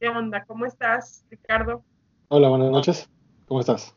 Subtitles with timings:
[0.00, 0.44] ¿Qué onda?
[0.46, 1.82] ¿Cómo estás, Ricardo?
[2.28, 3.10] Hola, buenas noches.
[3.46, 3.94] ¿Cómo estás?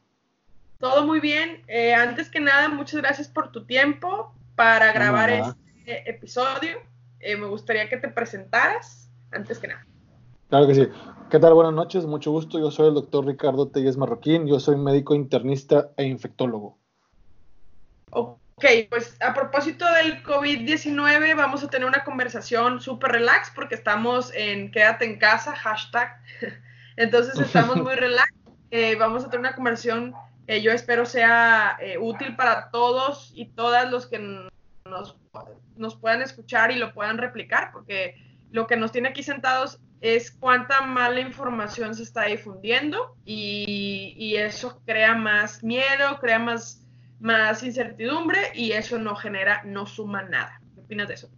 [0.80, 1.64] Todo muy bien.
[1.68, 6.80] Eh, antes que nada, muchas gracias por tu tiempo para grabar este episodio.
[7.20, 9.86] Eh, me gustaría que te presentaras, antes que nada.
[10.50, 10.88] Claro que sí.
[11.30, 11.54] ¿Qué tal?
[11.54, 12.60] Buenas noches, mucho gusto.
[12.60, 14.48] Yo soy el doctor Ricardo Telles Marroquín.
[14.48, 16.80] Yo soy médico internista e infectólogo.
[18.12, 18.41] Ok,
[18.90, 24.72] pues a propósito del COVID-19, vamos a tener una conversación súper relax porque estamos en
[24.72, 26.22] quédate en casa, hashtag.
[26.96, 28.32] Entonces estamos muy relax.
[28.70, 30.14] Eh, vamos a tener una conversación
[30.48, 35.16] que yo espero sea eh, útil para todos y todas los que nos,
[35.76, 38.16] nos puedan escuchar y lo puedan replicar, porque
[38.52, 44.36] lo que nos tiene aquí sentados es cuánta mala información se está difundiendo y, y
[44.38, 46.81] eso crea más miedo, crea más,
[47.22, 50.62] más incertidumbre y eso no genera, no suma nada.
[50.74, 51.30] ¿Qué opinas de eso?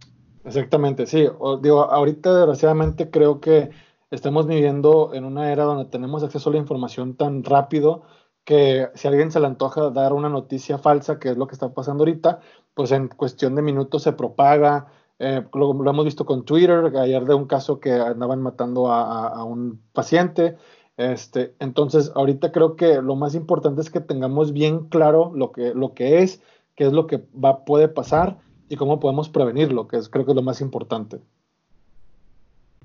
[0.44, 1.28] Exactamente, sí.
[1.62, 3.70] digo, ahorita desgraciadamente creo que
[4.10, 8.02] estamos viviendo en una era donde tenemos acceso a la información tan rápido
[8.44, 11.54] que si a alguien se le antoja dar una noticia falsa, que es lo que
[11.54, 12.40] está pasando ahorita,
[12.74, 14.88] pues en cuestión de minutos se propaga.
[15.18, 19.80] Eh, lo, hemos visto con Twitter, ayer de un caso que andaban matando a, un
[19.92, 20.56] paciente.
[20.96, 25.74] Este, entonces, ahorita creo que lo más importante es que tengamos bien claro lo que,
[25.74, 26.40] lo que es,
[26.76, 30.32] qué es lo que va, puede pasar y cómo podemos prevenirlo, que es, creo que
[30.32, 31.18] es lo más importante.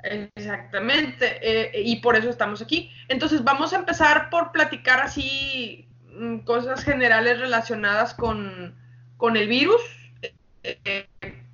[0.02, 2.90] Exactamente, eh, y por eso estamos aquí.
[3.10, 8.76] Entonces vamos a empezar por platicar así mm, cosas generales relacionadas con,
[9.36, 9.82] el virus.
[10.64, 11.06] Eh,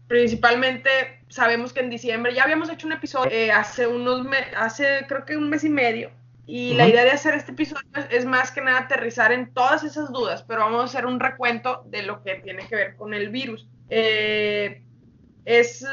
[0.08, 0.90] principalmente
[1.28, 5.38] sabemos que en diciembre ya habíamos hecho un episodio eh, hace unos hace creo que
[5.38, 6.12] un mes y medio
[6.48, 10.12] y la idea de hacer este episodio es, más que nada aterrizar en todas esas
[10.12, 13.30] dudas, pero vamos a hacer un recuento de lo que tiene que ver con el
[13.30, 13.68] virus.
[13.90, 15.86] es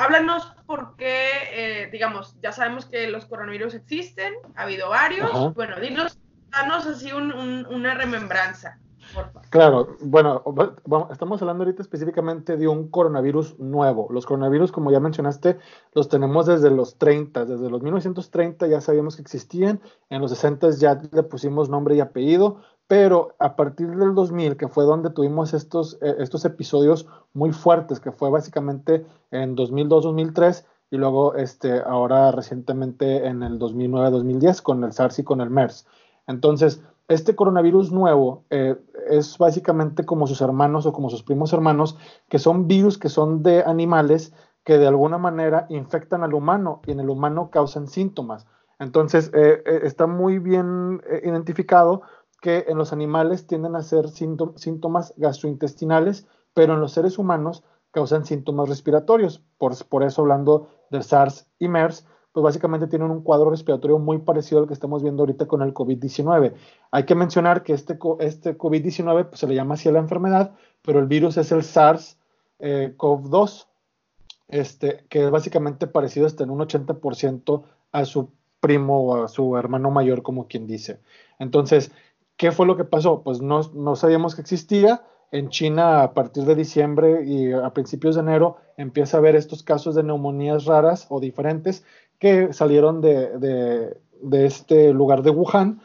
[0.00, 5.54] háblanos por qué, eh, digamos, ya sabemos que los coronavirus existen, ha habido varios.
[5.54, 6.18] Bueno, dinos,
[6.50, 8.78] danos así una remembranza.
[9.50, 10.42] Claro, bueno,
[11.10, 14.08] estamos hablando ahorita específicamente de un coronavirus nuevo.
[14.10, 15.58] Los coronavirus, como ya mencionaste,
[15.94, 20.70] los tenemos desde los 30, desde los 1930 ya sabíamos que existían, en los 60
[20.78, 25.54] ya le pusimos nombre y apellido, pero a partir del 2000, que fue donde tuvimos
[25.54, 32.32] estos, eh, estos episodios muy fuertes, que fue básicamente en 2002-2003 y luego este, ahora
[32.32, 35.86] recientemente en el 2009-2010 con el SARS y con el MERS.
[36.26, 38.76] Entonces, este coronavirus nuevo eh,
[39.08, 41.98] es básicamente como sus hermanos o como sus primos hermanos,
[42.28, 44.32] que son virus que son de animales
[44.64, 48.46] que de alguna manera infectan al humano y en el humano causan síntomas.
[48.78, 52.02] Entonces, eh, está muy bien identificado
[52.40, 58.24] que en los animales tienden a ser síntomas gastrointestinales, pero en los seres humanos causan
[58.24, 59.42] síntomas respiratorios.
[59.58, 64.18] Por, por, eso, hablando del SARS y MERS, pues básicamente tienen un cuadro respiratorio muy
[64.18, 66.54] parecido al que estamos viendo ahorita con el COVID-19.
[66.90, 70.52] Hay que mencionar que este, este COVID-19 pues, se le llama así a la enfermedad,
[70.82, 73.66] pero el virus es el SARS-CoV-2, eh,
[74.48, 78.30] este, que es básicamente parecido hasta en un 80% a su
[78.60, 81.00] primo o a su hermano mayor, como quien dice.
[81.38, 81.92] Entonces,
[82.40, 83.22] ¿Qué fue lo que pasó?
[83.22, 85.02] Pues no, sabíamos que existía.
[85.30, 89.62] En China, a partir de diciembre y a principios de enero, empieza a haber estos
[89.62, 91.84] casos de neumonías raras o diferentes
[92.20, 93.96] que salieron de,
[94.30, 95.80] este lugar de Wuhan,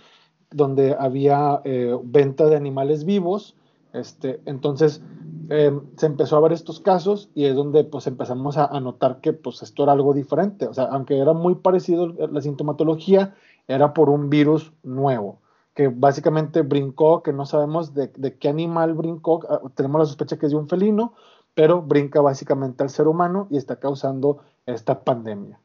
[0.52, 3.56] donde había eh, venta de animales vivos.
[3.94, 5.02] Este, entonces,
[5.50, 9.34] eh, se empezó a ver estos casos y es donde pues empezamos a, notar que
[9.34, 10.68] pues esto era algo diferente.
[10.68, 13.34] O sea, aunque era muy parecido la sintomatología,
[13.68, 15.40] era por un virus nuevo
[15.74, 20.46] que básicamente brincó, que no sabemos de, qué animal brincó, ah, tenemos la sospecha que
[20.46, 21.14] es de un felino,
[21.54, 25.60] pero brinca básicamente al ser humano y está causando esta pandemia.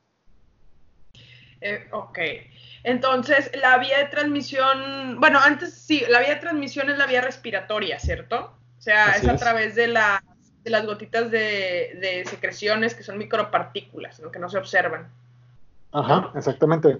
[1.61, 2.19] Eh, ok,
[2.85, 7.21] entonces la vía de transmisión, bueno, antes sí, la vía de transmisión es la vía
[7.21, 8.55] respiratoria, ¿cierto?
[8.79, 14.39] O sea, es a través de, de las gotitas de, secreciones que son micropartículas, que
[14.39, 15.09] no se observan.
[15.93, 16.99] Ajá, exactamente.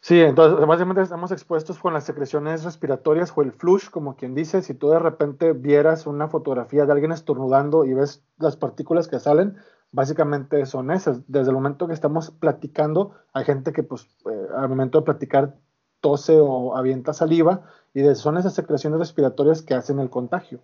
[0.00, 4.62] Sí, entonces básicamente estamos expuestos con las secreciones respiratorias o el flush, como quien dice,
[4.62, 9.18] si tú de repente vieras una fotografía de alguien estornudando y ves las partículas que
[9.18, 9.56] salen,
[9.92, 11.20] básicamente son esas.
[11.30, 15.54] Desde el momento que estamos platicando, hay gente que pues eh, al momento de platicar
[16.00, 17.62] tose o avienta saliva
[17.94, 20.60] y son esas secreciones respiratorias que hacen el contagio.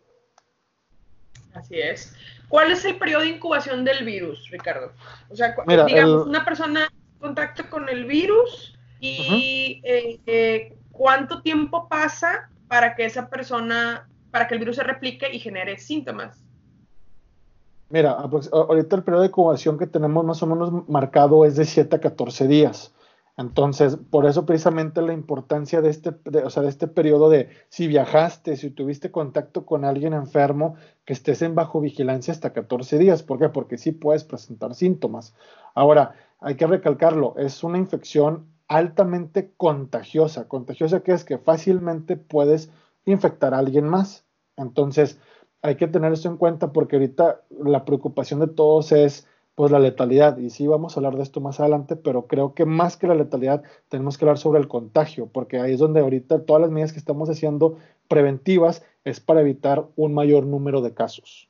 [1.55, 2.15] Así es.
[2.49, 4.93] ¿Cuál es el periodo de incubación del virus, Ricardo?
[5.31, 6.89] O sea, digamos, una persona
[7.19, 14.47] contacta con el virus y eh, eh, cuánto tiempo pasa para que esa persona, para
[14.47, 16.42] que el virus se replique y genere síntomas.
[17.93, 21.94] Mira, ahorita el periodo de incubación que tenemos más o menos marcado es de 7
[21.97, 22.94] a 14 días.
[23.37, 27.89] Entonces, por eso precisamente la importancia de este, o sea, de este periodo de si
[27.89, 33.23] viajaste, si tuviste contacto con alguien enfermo, que estés en bajo vigilancia hasta 14 días.
[33.23, 33.50] ¿Por qué?
[33.50, 35.35] Porque sí puedes presentar síntomas.
[35.75, 40.49] Ahora, hay que recalcarlo, es una infección altamente contagiosa.
[40.49, 42.71] Contagiosa que es que fácilmente puedes
[43.05, 44.25] infectar a alguien más.
[44.56, 45.19] Entonces,
[45.62, 49.79] hay que tener eso en cuenta porque ahorita la preocupación de todos es pues la
[49.79, 50.38] letalidad.
[50.38, 53.14] Y sí vamos a hablar de esto más adelante, pero creo que más que la
[53.14, 56.93] letalidad tenemos que hablar sobre el contagio, porque ahí es donde ahorita todas las medidas
[56.93, 57.79] que estamos haciendo
[58.09, 61.49] preventivas es para evitar un mayor número de casos.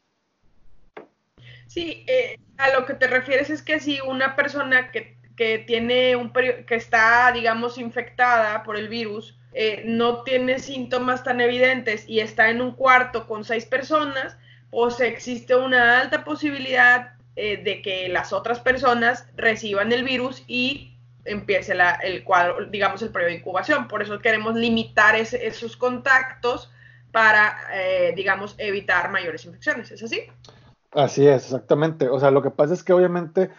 [1.67, 6.15] Sí, eh, a lo que te refieres es que si una persona que, que tiene
[6.15, 12.21] un que está, digamos, infectada por el virus, eh, no tiene síntomas tan evidentes y
[12.21, 14.37] está en un cuarto con seis personas,
[14.71, 20.97] pues existe una alta posibilidad eh, de que las otras personas reciban el virus y
[21.25, 21.75] empiece
[22.05, 23.89] el cuadro, digamos, el periodo de incubación.
[23.89, 26.71] Por eso queremos limitar esos contactos
[27.11, 29.91] para, eh, digamos, evitar mayores infecciones.
[29.91, 30.23] ¿Es así?
[30.93, 32.09] Así es, exactamente.
[32.09, 33.51] O sea, lo que pasa es que obviamente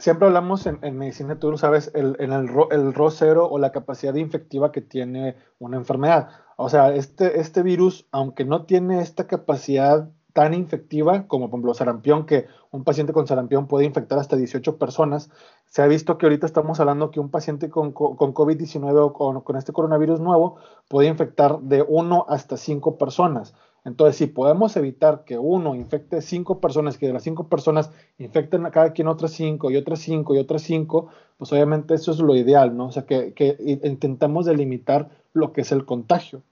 [0.00, 3.70] siempre hablamos en, medicina, tú lo sabes, el, en el, el RO cero o la
[3.70, 6.30] capacidad infectiva que tiene una enfermedad.
[6.56, 11.74] O sea, este, este virus, aunque no tiene esta capacidad tan infectiva como por ejemplo
[11.74, 15.30] sarampión, que un paciente con sarampión puede infectar hasta 18 personas.
[15.66, 19.40] Se ha visto que ahorita estamos hablando que un paciente con, con COVID-19 o con,
[19.40, 20.56] con, este coronavirus nuevo
[20.88, 23.54] puede infectar de 1 hasta 5 personas.
[23.84, 28.66] Entonces, si podemos evitar que uno infecte cinco personas, que de las cinco personas infecten
[28.66, 32.18] a cada quien otras cinco y otras cinco y otras cinco, pues obviamente eso es
[32.18, 32.88] lo ideal, ¿no?
[32.88, 36.42] O sea, que, que intentamos delimitar lo que es el contagio.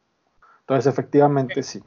[0.61, 1.81] Entonces, efectivamente, sí.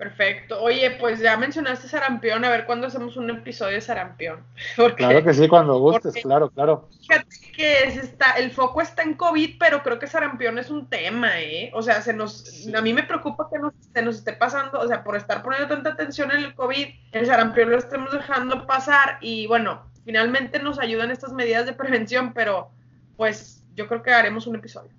[0.00, 0.62] Perfecto.
[0.62, 4.42] Oye, pues ya mencionaste sarampión, a ver cuándo hacemos un episodio de sarampión.
[4.96, 6.88] claro que sí, cuando gustes, claro, claro.
[7.02, 10.88] Fíjate que es está, el foco está en COVID, pero creo que sarampión es un
[10.88, 11.70] tema, ¿eh?
[11.74, 14.88] O sea, se nos, a mí me preocupa que nos, se nos esté pasando, o
[14.88, 19.18] sea, por estar poniendo tanta atención en el COVID, el sarampión lo estemos dejando pasar
[19.20, 22.70] y bueno, finalmente nos ayudan estas medidas de prevención, pero
[23.18, 24.92] pues yo creo que haremos un episodio.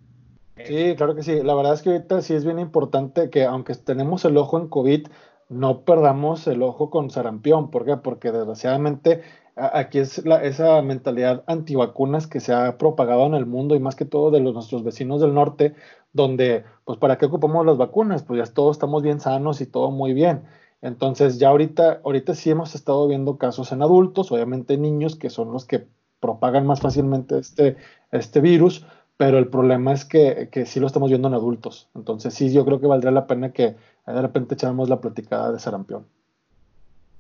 [0.68, 1.42] Sí, claro que sí.
[1.44, 4.68] La verdad es que ahorita sí es bien importante que aunque tenemos el ojo en
[4.68, 5.08] COVID,
[5.50, 7.72] no perdamos el ojo con sarampión.
[7.72, 7.98] ¿Por qué?
[7.98, 9.22] Porque desgraciadamente
[9.56, 14.06] aquí es esa mentalidad antivacunas que se ha propagado en el mundo y más que
[14.06, 15.76] todo de los, nuestros vecinos del norte,
[16.14, 18.24] donde, pues, ¿para qué ocupamos las vacunas?
[18.24, 20.44] Pues ya todos estamos bien sanos y todo muy bien.
[20.82, 25.52] Entonces, ya ahorita, ahorita sí hemos estado viendo casos en adultos, obviamente niños, que son
[25.52, 25.86] los que
[26.20, 27.78] propagan más fácilmente este,
[28.12, 28.86] este virus,
[29.22, 31.88] pero el problema es que, que sí lo estamos viendo en adultos.
[31.94, 33.76] Entonces sí, yo creo que valdría la pena que
[34.08, 36.08] de repente echáramos la platicada de sarampión.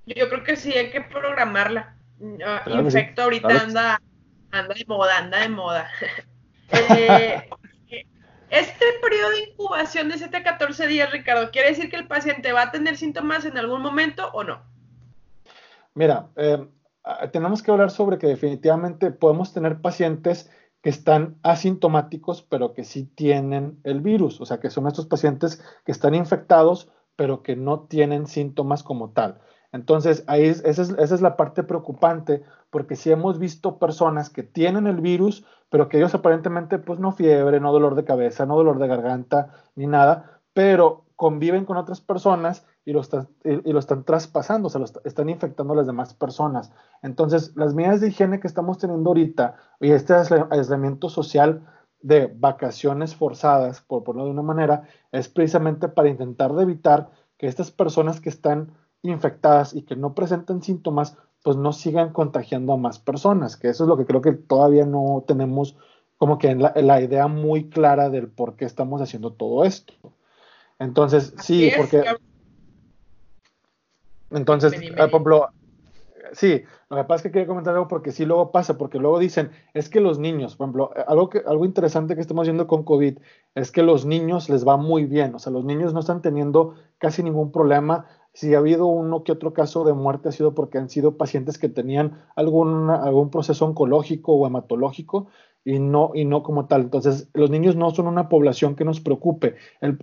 [0.07, 1.95] Yo creo que sí, hay que programarla.
[2.65, 4.01] Infecto ahorita anda,
[4.49, 5.87] anda de moda, anda de moda.
[6.73, 7.49] Eh,
[8.49, 12.53] este periodo de incubación de 7 a 14 días, Ricardo, ¿quiere decir que el paciente
[12.53, 14.61] va a tener síntomas en algún momento o no?
[15.93, 16.65] Mira, eh,
[17.33, 20.49] tenemos que hablar sobre que definitivamente podemos tener pacientes
[20.81, 25.63] que están asintomáticos, pero que sí tienen el virus, o sea, que son estos pacientes
[25.85, 29.39] que están infectados, pero que no tienen síntomas como tal.
[29.71, 34.99] Entonces, ahí esa, es, la parte preocupante, porque si hemos visto personas que tienen el
[34.99, 38.87] virus, pero que ellos aparentemente, pues no fiebre, no dolor de cabeza, no dolor de
[38.87, 44.65] garganta, ni nada, pero conviven con otras personas y lo, están, y, lo están traspasando,
[44.65, 46.71] o sea, lo están infectando a las demás personas.
[47.03, 51.63] Entonces, las medidas de higiene que estamos teniendo ahorita y este aislamiento social
[52.01, 57.69] de vacaciones forzadas, por ponerlo de una manera, es precisamente para intentar evitar que estas
[57.69, 58.73] personas que están
[59.03, 63.83] infectadas y que no presentan síntomas, pues no sigan contagiando a más personas, que eso
[63.83, 65.77] es lo que creo que todavía no tenemos
[66.17, 69.93] como que la, la idea muy clara del por qué estamos haciendo todo esto.
[70.81, 72.03] Entonces, sí, porque...
[74.31, 75.49] Entonces, por ejemplo,
[76.33, 79.19] sí, lo que pasa es que quería comentar algo porque sí luego pasa, porque luego
[79.19, 82.83] dicen, es que los niños, por ejemplo, algo, que, algo interesante que estamos viendo con
[82.83, 83.19] COVID
[83.53, 86.73] es que los niños les va muy bien, o sea, los niños no están teniendo
[86.97, 88.07] casi ningún problema.
[88.33, 91.59] Si ha habido uno que otro caso de muerte ha sido porque han sido pacientes
[91.59, 95.27] que tenían algún, algún proceso oncológico o hematológico
[95.63, 96.81] y no, y no como tal.
[96.81, 99.55] Entonces, los niños no son una población que nos preocupe.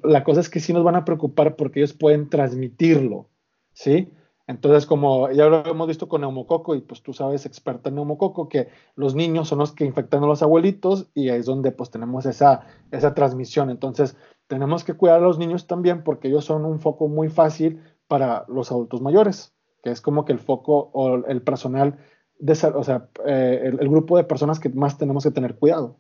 [0.03, 3.29] la cosa es que sí nos van a preocupar porque ellos pueden transmitirlo,
[3.73, 4.11] ¿sí?
[4.49, 8.49] Entonces, como ya lo hemos visto con neumococo, y pues tú sabes, experta en neumococo,
[8.49, 12.25] que los niños son los que infectan a los abuelitos y es donde pues tenemos
[12.25, 13.69] esa, esa transmisión.
[13.69, 17.83] Entonces, tenemos que cuidar a los niños también porque ellos son un foco muy fácil
[18.07, 19.55] para los adultos mayores.
[19.83, 21.99] que es como que el foco o el personal,
[22.41, 25.99] o sea, eh, el, grupo de personas que más tenemos que tener cuidado.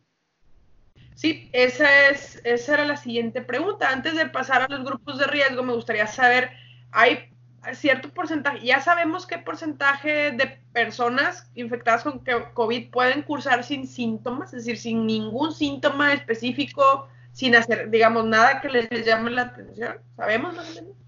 [1.14, 3.90] Sí, esa, es, esa era la siguiente pregunta.
[3.90, 6.50] Antes de pasar a los grupos de riesgo, me gustaría saber,
[6.92, 7.28] ¿hay
[7.74, 12.22] cierto porcentaje, ya sabemos qué porcentaje de personas infectadas con
[12.54, 18.60] COVID pueden cursar sin síntomas, es decir, sin ningún síntoma específico sin hacer, digamos, nada
[18.60, 19.98] que les llame la atención?
[20.16, 20.56] ¿Sabemos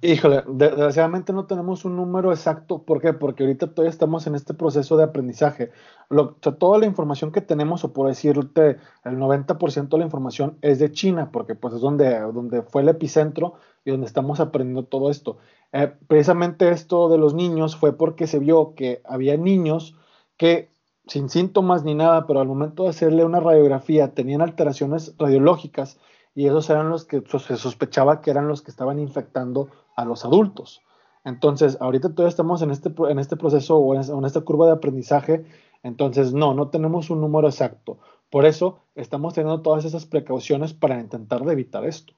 [0.00, 2.84] Híjole, desgraciadamente no tenemos un número exacto.
[2.84, 3.14] ¿Por qué?
[3.14, 5.72] Porque ahorita todavía estamos en este proceso de aprendizaje.
[6.08, 10.78] Lo, toda la información que tenemos, o por decirte, el 90% de la información es
[10.78, 15.10] de China, porque pues es donde, donde fue el epicentro y donde estamos aprendiendo todo
[15.10, 15.38] esto.
[15.72, 19.96] Eh, precisamente esto de los niños fue porque se vio que había niños
[20.36, 20.70] que
[21.08, 25.98] sin síntomas ni nada, pero al momento de hacerle una radiografía tenían alteraciones radiológicas
[26.34, 30.24] y esos eran los que se sospechaba que eran los que estaban infectando a los
[30.24, 30.82] adultos.
[31.24, 35.44] Entonces, ahorita todavía estamos en este, en este proceso o en esta curva de aprendizaje,
[35.82, 37.98] entonces no, no tenemos un número exacto.
[38.30, 42.14] Por eso estamos teniendo todas esas precauciones para intentar evitar esto.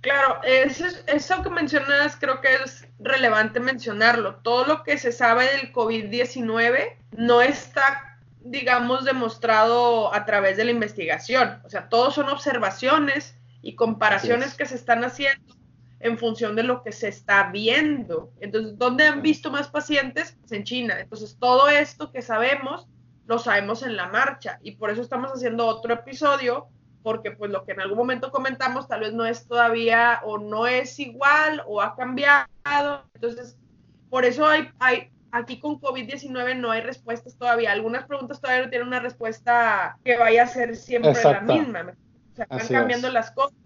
[0.00, 4.36] Claro, eso, eso que mencionas creo que es relevante mencionarlo.
[4.42, 8.13] Todo lo que se sabe del COVID-19 no está
[8.44, 11.60] digamos, demostrado a través de la investigación.
[11.64, 15.54] O sea, todos son observaciones y comparaciones que se están haciendo
[15.98, 18.30] en función de lo que se está viendo.
[18.40, 20.36] Entonces, ¿dónde han visto más pacientes?
[20.38, 21.00] Pues en China.
[21.00, 22.86] Entonces, todo esto que sabemos,
[23.26, 24.58] lo sabemos en la marcha.
[24.62, 26.68] Y por eso estamos haciendo otro episodio,
[27.02, 30.66] porque pues lo que en algún momento comentamos tal vez no es todavía o no
[30.66, 32.46] es igual o ha cambiado.
[33.14, 33.56] Entonces,
[34.10, 37.72] por eso hay, hay Aquí con COVID-19 no hay respuestas todavía.
[37.72, 41.92] Algunas preguntas todavía no tienen una respuesta que vaya a ser siempre la misma.
[42.32, 43.58] O sea, están cambiando las cosas.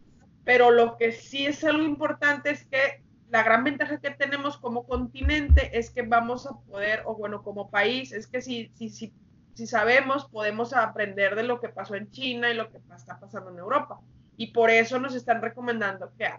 [0.44, 4.86] Pero lo que sí es algo importante es que la gran ventaja que tenemos como
[4.86, 9.12] continente es que vamos a poder, o bueno, como país, es que si, si, si,
[9.52, 13.50] si sabemos, podemos aprender de lo que pasó en China y lo que está pasando
[13.50, 14.00] en Europa.
[14.38, 16.32] Y por eso nos están recomendando que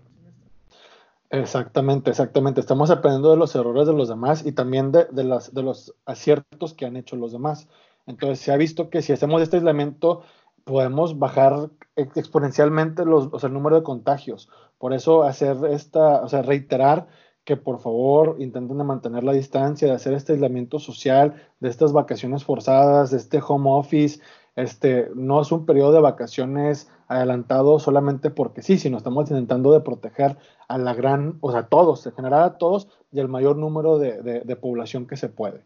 [1.32, 2.60] Exactamente, exactamente.
[2.60, 5.94] Estamos aprendiendo de los errores de los demás y también de, de, las, de los
[6.06, 7.68] aciertos que han hecho los demás.
[8.08, 10.24] Entonces, se ha visto que si hacemos este aislamiento,
[10.64, 14.50] podemos bajar exponencialmente los, el número de contagios.
[14.80, 17.08] Por eso, hacer esta, o sea, reiterar
[17.44, 21.94] que por favor intenten de mantener la distancia, de hacer este aislamiento social, de estas
[21.94, 24.20] vacaciones forzadas, de este home office,
[24.56, 29.82] este, no es un periodo de vacaciones adelantado solamente porque sí, sino estamos intentando de
[29.82, 30.38] proteger
[30.68, 33.98] a la gran, o sea, a todos, de generar a todos y el mayor número
[33.98, 35.62] de, población que se puede.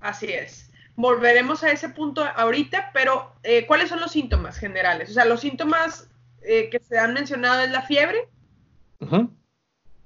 [0.00, 0.70] Así es.
[0.94, 5.10] Volveremos a ese punto ahorita, pero eh, ¿cuáles son los síntomas generales?
[5.10, 6.10] O sea, los síntomas
[6.42, 8.28] eh, que se han mencionado es la fiebre,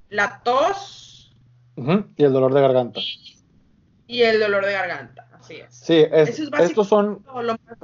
[0.08, 1.36] la tos
[1.76, 3.00] y el dolor de garganta.
[4.06, 5.26] Y el dolor de garganta.
[5.68, 7.24] Sí, estos son,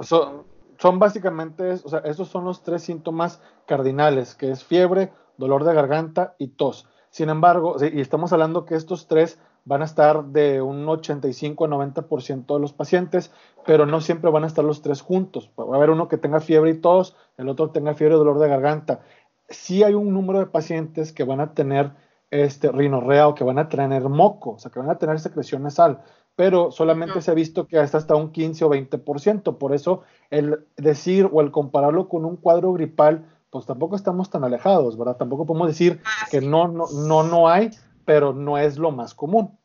[0.01, 0.43] son,
[0.91, 6.35] básicamente, o sea, estos son los tres síntomas cardinales, que es fiebre, dolor de garganta
[6.37, 6.87] y tos.
[7.09, 11.67] Sin embargo, y estamos hablando que estos tres van a estar de un 85 a
[11.69, 13.31] 90% de los pacientes,
[13.65, 15.51] pero no siempre van a estar los tres juntos.
[15.57, 18.39] Va a haber uno que tenga fiebre y tos, el otro tenga fiebre y dolor
[18.39, 19.01] de garganta.
[19.47, 21.91] Sí hay un número de pacientes que van a tener
[22.29, 25.63] este rinorrea o que van a tener moco, o sea, que van a tener secreción
[25.63, 26.01] nasal
[26.35, 29.57] pero solamente se ha visto que hasta hasta un 15 o 20%.
[29.57, 34.43] Por eso el decir o el compararlo con un cuadro gripal, pues tampoco estamos tan
[34.43, 35.17] alejados, ¿verdad?
[35.17, 37.69] Tampoco podemos decir que no, no, no, no hay,
[38.05, 39.57] pero no es lo más común.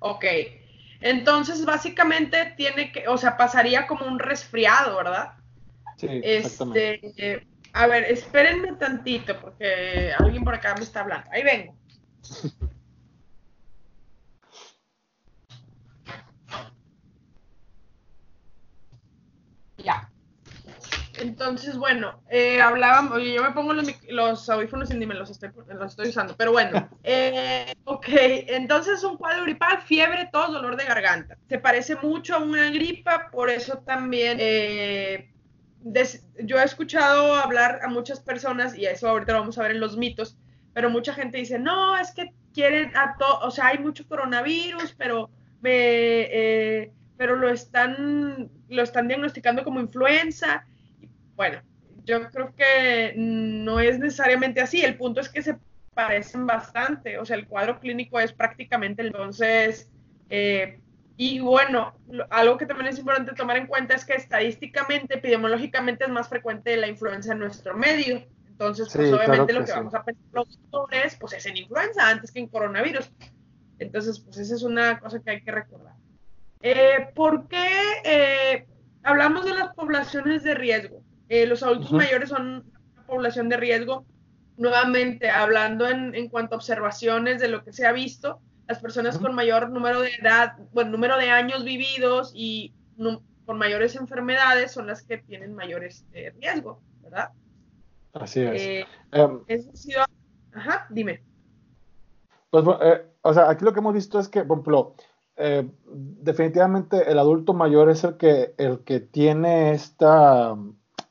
[0.00, 0.24] Ok.
[1.00, 5.34] Entonces, básicamente tiene que, o sea, pasaría como un resfriado, ¿verdad?
[5.96, 7.06] Sí, exactamente.
[7.06, 11.28] Este, a ver, espérenme tantito, porque alguien por acá me está hablando.
[11.30, 11.76] Ahí vengo.
[19.84, 20.10] Ya.
[21.20, 25.90] Entonces, bueno, eh, hablábamos, yo me pongo los, audífonos y ni me los estoy, los
[25.90, 31.36] estoy usando, pero bueno, eh, ok, entonces un cuadro gripal, fiebre, tos, dolor de garganta.
[31.48, 35.30] Se parece mucho a una gripa, por eso también eh,
[36.44, 39.80] yo he escuchado hablar a muchas personas, y eso ahorita lo vamos a ver en
[39.80, 40.36] los mitos,
[40.74, 44.94] pero mucha gente dice, no, es que quieren a todo, o sea, hay mucho coronavirus,
[44.96, 45.70] pero me...
[45.72, 50.64] Eh, pero lo están, lo están diagnosticando como influenza.
[51.38, 51.62] Bueno,
[52.04, 54.82] yo creo que no es necesariamente así.
[54.82, 55.56] El punto es que se
[55.94, 57.16] parecen bastante.
[57.16, 59.88] O sea, el cuadro clínico es prácticamente entonces.
[60.30, 60.80] Eh,
[61.16, 61.94] y bueno,
[62.30, 66.76] algo que también es importante tomar en cuenta es que estadísticamente, epidemiológicamente es más frecuente
[66.76, 68.26] la influenza en nuestro medio.
[68.48, 72.32] Entonces, pues obviamente lo que vamos a pensar los doctores, pues es en influenza antes
[72.32, 73.12] que en coronavirus.
[73.78, 75.94] Entonces, pues esa es una cosa que hay que recordar.
[76.62, 77.68] Eh, ¿Por qué
[78.04, 78.66] eh,
[79.04, 80.97] hablamos de las poblaciones de riesgo?
[81.28, 84.04] Eh, los adultos mayores son una población de riesgo.
[84.56, 89.18] Nuevamente, hablando en, en, cuanto a observaciones de lo que se ha visto, las personas
[89.18, 92.74] con mayor número de edad, bueno, número de años vividos y
[93.46, 97.30] con mayores enfermedades son las que tienen mayores riesgo, ¿verdad?
[98.12, 98.62] Así es.
[98.62, 99.40] Eh, em,
[100.52, 101.22] Ajá, dime.
[102.50, 104.94] Pues, eh, o sea, aquí lo que hemos visto es que, por ejemplo,
[105.36, 110.56] eh, definitivamente el adulto mayor es el que, el que tiene esta,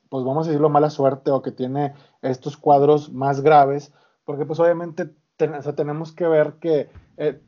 [0.09, 3.91] pues vamos a decirlo, mala suerte o que tiene estos cuadros más graves,
[4.25, 6.89] porque pues obviamente tenemos que ver que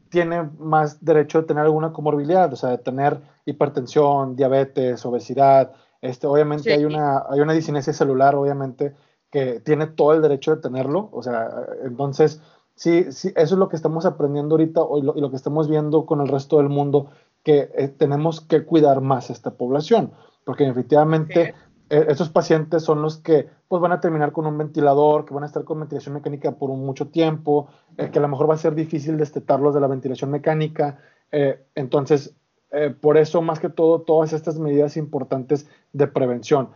[0.09, 6.27] tiene más derecho de tener alguna comorbilidad, o sea, de tener hipertensión, diabetes, obesidad, este,
[6.27, 8.95] obviamente hay, una, hay una disinesia celular, obviamente,
[9.31, 11.09] que tiene todo el derecho de tenerlo.
[11.11, 11.49] O sea,
[11.83, 12.41] entonces,
[12.75, 15.67] sí, sí, eso es lo que estamos aprendiendo ahorita y lo, y lo que estamos
[15.67, 17.11] viendo con el resto del mundo,
[17.43, 20.11] que eh, tenemos que cuidar más esta población,
[20.45, 21.53] porque efectivamente eh,
[21.89, 25.47] esos pacientes son los que pues van a terminar con un ventilador, que van a
[25.47, 27.67] estar con ventilación mecánica por mucho tiempo,
[27.97, 30.99] eh, que a lo mejor va a ser difícil destetarlos de la ventilación mecánica.
[31.75, 32.35] entonces,
[33.01, 36.69] por eso, más que todo, todas estas medidas importantes de prevención.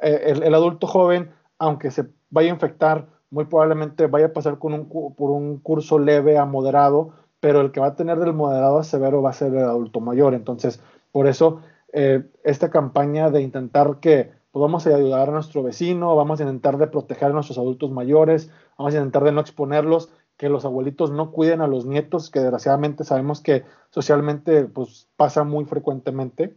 [0.00, 4.74] El, el adulto joven aunque se vaya a infectar, muy probablemente vaya a pasar con
[4.74, 7.10] un, por un curso leve a moderado,
[7.40, 10.00] pero el que va a tener del moderado a severo va a ser el adulto
[10.00, 10.34] mayor.
[10.34, 10.80] Entonces,
[11.12, 11.60] por eso
[11.92, 16.86] eh, esta campaña de intentar que pues, ayudar a nuestro vecino, vamos a intentar de
[16.86, 21.30] proteger a nuestros adultos mayores, vamos a intentar de no exponerlos, que los abuelitos no
[21.30, 26.54] cuiden a los nietos, que desgraciadamente sabemos que socialmente pues, pasa muy frecuentemente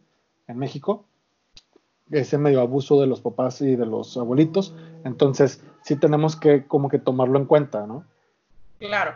[0.47, 1.05] en México
[2.11, 4.73] ese medio abuso de los papás y de los abuelitos.
[5.03, 8.03] Entonces, sí tenemos que como que tomarlo en cuenta, ¿no?
[8.79, 9.11] Claro.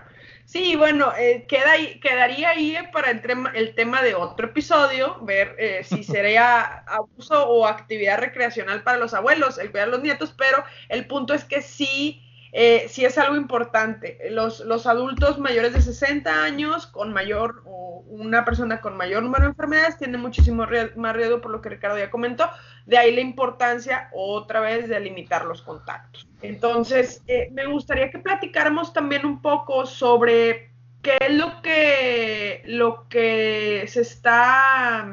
[0.54, 5.18] Sí, bueno, eh, queda ahí, quedaría ahí para el tema, el tema de otro episodio,
[5.24, 10.04] ver eh, si sería abuso o actividad recreacional para los abuelos, el cuidar a los
[10.04, 12.22] nietos, pero el punto es que sí
[12.56, 14.20] eh, sí es algo importante.
[14.30, 19.46] Los, los, adultos mayores de 60 años, con mayor, o una persona con mayor número
[19.46, 22.48] de enfermedades, tienen muchísimo más riesgo, por lo que Ricardo ya comentó.
[22.86, 26.28] De ahí la importancia, otra vez, de limitar los contactos.
[26.44, 30.70] Entonces, eh, me gustaría que platicáramos también un poco sobre
[31.02, 35.08] qué es lo que, lo que se está.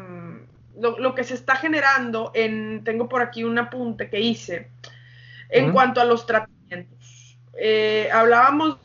[0.76, 4.70] Lo, que se está generando en, tengo por aquí un apunte que hice,
[5.50, 6.59] en cuanto a los tratamientos
[7.58, 8.78] eh, hablábamos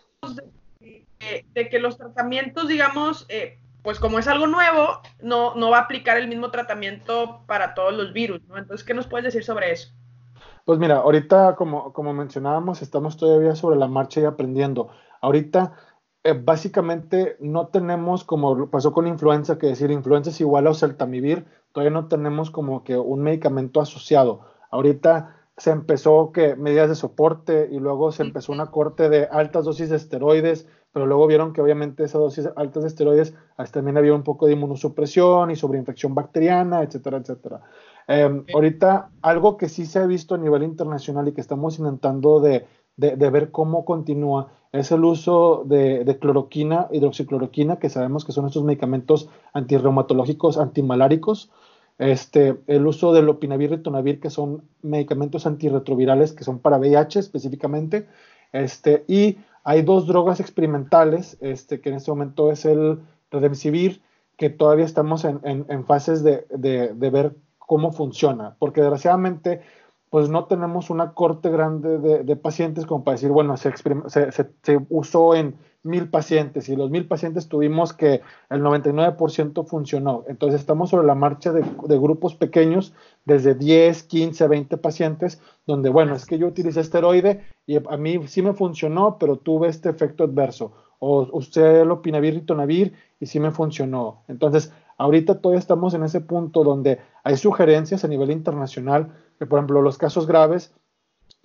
[0.79, 5.81] de, que los tratamientos, digamos, eh, pues como es algo nuevo, no, no va a
[5.81, 8.57] aplicar el mismo tratamiento para todos los virus, ¿no?
[8.57, 9.89] Entonces, ¿qué nos puedes decir sobre eso?
[10.65, 14.89] Pues mira, ahorita, como, como mencionábamos, estamos todavía sobre la marcha y aprendiendo.
[15.21, 15.73] Ahorita,
[16.23, 21.45] eh, básicamente, no tenemos, como pasó con influenza, que decir influenza es igual a oseltamivir,
[21.71, 24.41] todavía no tenemos como que un medicamento asociado.
[24.71, 29.65] Ahorita se empezó que medidas de soporte y luego se empezó una corte de altas
[29.65, 33.33] dosis de esteroides, pero luego vieron que obviamente esas dosis altas de esteroides
[33.71, 37.61] también había un poco de inmunosupresión y sobreinfección bacteriana, etcétera, etcétera.
[38.07, 42.39] Em, ahorita algo que sí se ha visto a nivel internacional y que estamos intentando
[42.39, 42.65] de,
[42.97, 48.45] de, ver cómo continúa es el uso de, de, cloroquina, hidroxicloroquina, que sabemos que son
[48.45, 51.49] estos medicamentos antirreumatológicos, antimaláricos,
[51.97, 57.19] este, el uso del lopinavir y ritonavir, que son medicamentos antirretrovirales que son para VIH
[57.19, 58.07] específicamente.
[58.51, 62.99] Este, y hay dos drogas experimentales, este, que en este momento es el
[63.31, 64.01] Redemsivir,
[64.37, 69.61] que todavía estamos en, en, fases de, de, de, ver cómo funciona, porque desgraciadamente
[70.09, 74.85] pues no tenemos una corte grande de, pacientes como para decir, bueno, se, se, se
[74.89, 80.23] usó en mil pacientes y los mil pacientes tuvimos que el 99% funcionó.
[80.27, 81.63] Entonces estamos sobre la marcha de,
[81.99, 82.93] grupos pequeños,
[83.23, 88.27] desde 10, 15, 20 pacientes, donde, bueno, es que yo utilicé esteroide y a mí
[88.27, 90.73] sí me funcionó, pero tuve este efecto adverso.
[90.99, 94.23] O usted lo pinavir y tonavir y sí me funcionó.
[94.27, 99.59] Entonces, ahorita todavía estamos en ese punto donde hay sugerencias a nivel internacional que, por
[99.59, 100.73] ejemplo, los casos graves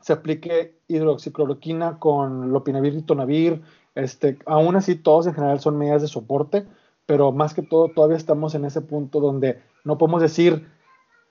[0.00, 3.62] se aplique hidroxicloroquina con lopinavir y tonavir,
[4.00, 6.66] este, aún así, todos en general son medidas de soporte,
[7.06, 10.66] pero más que todo, todavía estamos en ese punto donde no podemos decir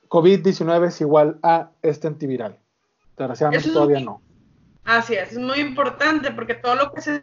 [0.08, 2.58] COVID-19 es igual a este antiviral.
[3.18, 4.22] Desgraciadamente todavía no.
[4.86, 7.22] Así es, es muy importante porque todo lo que se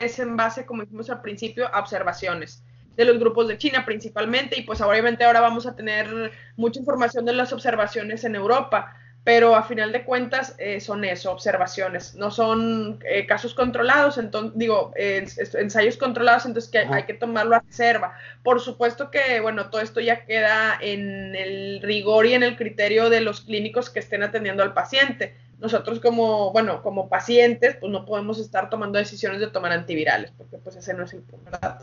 [0.00, 2.62] es en base, como dijimos al principio, a observaciones
[2.96, 7.24] de los grupos de China principalmente y pues obviamente ahora vamos a tener mucha información
[7.24, 8.92] de las observaciones en Europa
[9.28, 14.52] pero a final de cuentas eh, son eso, observaciones, no son eh, casos controlados, entonces
[14.54, 18.16] digo, ensayos controlados, entonces que hay que tomarlo a reserva.
[18.42, 23.10] Por supuesto que, bueno, todo esto ya queda en el rigor y en el criterio
[23.10, 25.36] de los clínicos que estén atendiendo al paciente.
[25.58, 30.56] Nosotros como, bueno, como pacientes, pues no podemos estar tomando decisiones de tomar antivirales, porque
[30.56, 31.80] pues ese no es el punto, ¿verdad?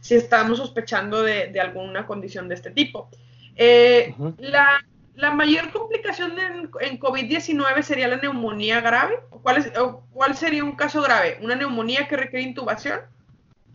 [0.00, 3.08] Si estamos sospechando de, alguna condición de este tipo.
[3.56, 4.78] Eh, la
[5.14, 9.20] la mayor complicación en, COVID-19 sería la neumonía grave.
[9.42, 9.72] ¿Cuál, es,
[10.12, 11.38] ¿Cuál sería un caso grave?
[11.42, 13.00] ¿Una neumonía que requiere intubación?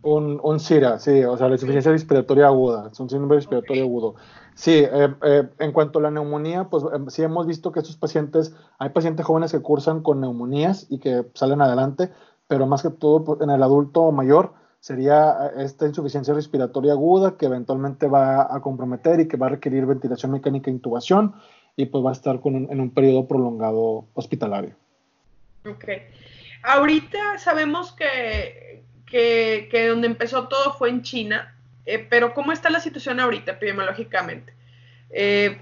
[0.02, 4.16] Un, un CIRA, sí, o sea, la insuficiencia respiratoria aguda, es un síndrome respiratorio agudo.
[4.54, 7.98] Sí, eh, eh, en cuanto a la neumonía, pues em, sí hemos visto que estos
[7.98, 12.12] pacientes, hay pacientes jóvenes que cursan con neumonías y que salen adelante,
[12.48, 14.54] pero más que todo pues, en el adulto mayor,
[14.88, 19.50] sería eh, esta insuficiencia respiratoria aguda que eventualmente va a comprometer y que va a
[19.50, 21.36] requerir ventilación mecánica e intubación
[21.76, 24.76] y pues va a estar con en un periodo prolongado hospitalario.
[25.66, 25.86] Ok.
[26.64, 32.80] Ahorita sabemos que, que, donde empezó todo fue en China, eh, pero ¿cómo está la
[32.80, 34.54] situación ahorita epidemiológicamente?
[35.10, 35.62] Eh,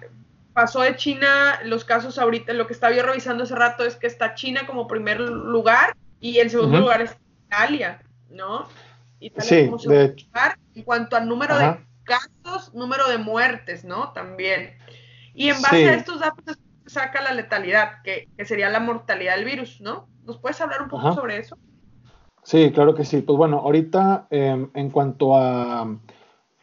[0.53, 4.07] pasó de China, los casos ahorita, lo que estaba yo revisando hace rato es que
[4.07, 8.67] está China como primer lugar y en segundo lugar es Italia, ¿no?
[9.39, 10.15] Sí, de
[10.75, 14.11] En cuanto al número de casos, número de muertes, ¿no?
[14.13, 14.77] También.
[15.33, 19.45] Y en base a estos datos se saca la letalidad, que, sería la mortalidad del
[19.45, 20.07] virus, ¿no?
[20.23, 21.57] ¿Nos puedes hablar un poco sobre eso?
[22.43, 23.21] Sí, claro que sí.
[23.21, 25.97] Pues bueno, ahorita em, en cuanto a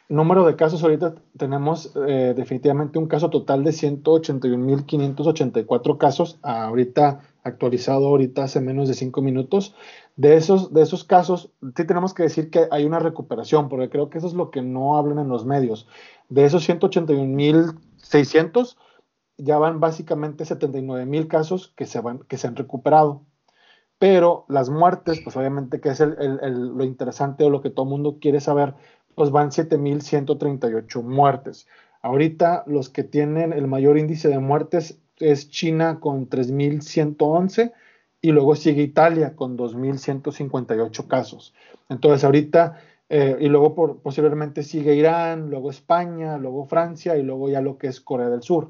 [0.09, 8.07] número de casos, ahorita tenemos eh, definitivamente un caso total de 181.584 casos, ahorita actualizado
[8.07, 9.75] ahorita hace menos de cinco minutos.
[10.15, 14.09] De esos, de esos casos, sí tenemos que decir que hay una recuperación, porque creo
[14.09, 15.87] que eso es lo que no hablan en los medios.
[16.29, 18.77] De esos 181.600,
[19.37, 23.23] ya van básicamente 79.000 casos que se, van, que se han recuperado.
[23.97, 28.19] Pero las muertes, pues obviamente que es lo interesante o lo que todo el mundo
[28.19, 28.75] quiere saber,
[29.15, 31.67] pues van 7.138 muertes.
[32.01, 37.71] Ahorita los que tienen el mayor índice de muertes es China con 3.111
[38.23, 41.53] y luego sigue Italia con 2.158 casos.
[41.89, 47.49] Entonces ahorita, eh, y luego por, posiblemente sigue Irán, luego España, luego Francia y luego
[47.49, 48.69] ya lo que es Corea del Sur.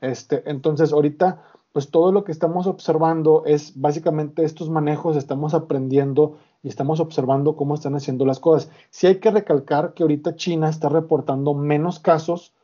[0.00, 6.38] Este, entonces ahorita, pues todo lo que estamos observando es básicamente estos manejos, estamos aprendiendo
[6.62, 8.70] y estamos observando cómo están haciendo las cosas.
[8.88, 12.54] Sí hay que recalcar que ahorita China está reportando menos casos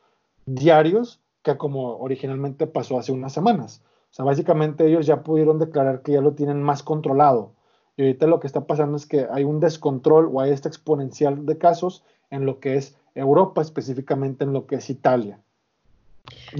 [0.47, 3.83] diarios que como originalmente pasó hace unas semanas.
[4.11, 7.53] O sea, básicamente ellos ya pudieron declarar que ya lo tienen más controlado.
[7.95, 11.45] Y ahorita lo que está pasando es que hay un descontrol o hay esta exponencial
[11.45, 15.39] de casos en lo que es Europa, específicamente en lo que es Italia.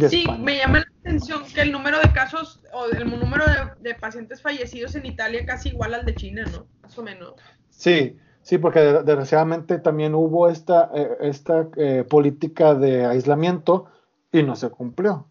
[0.10, 3.44] Sí, me llama la atención que el número de casos o el número
[3.82, 6.66] de, pacientes fallecidos en Italia casi igual al de China, ¿no?
[6.82, 7.34] Más o menos.
[7.70, 13.88] Sí, sí, porque desgraciadamente también hubo esta, eh, esta eh, política de aislamiento
[14.32, 15.28] y no se cumplió.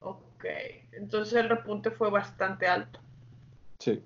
[0.00, 0.44] Ok
[0.96, 3.00] entonces el repunte fue bastante alto.
[3.78, 4.02] Sí.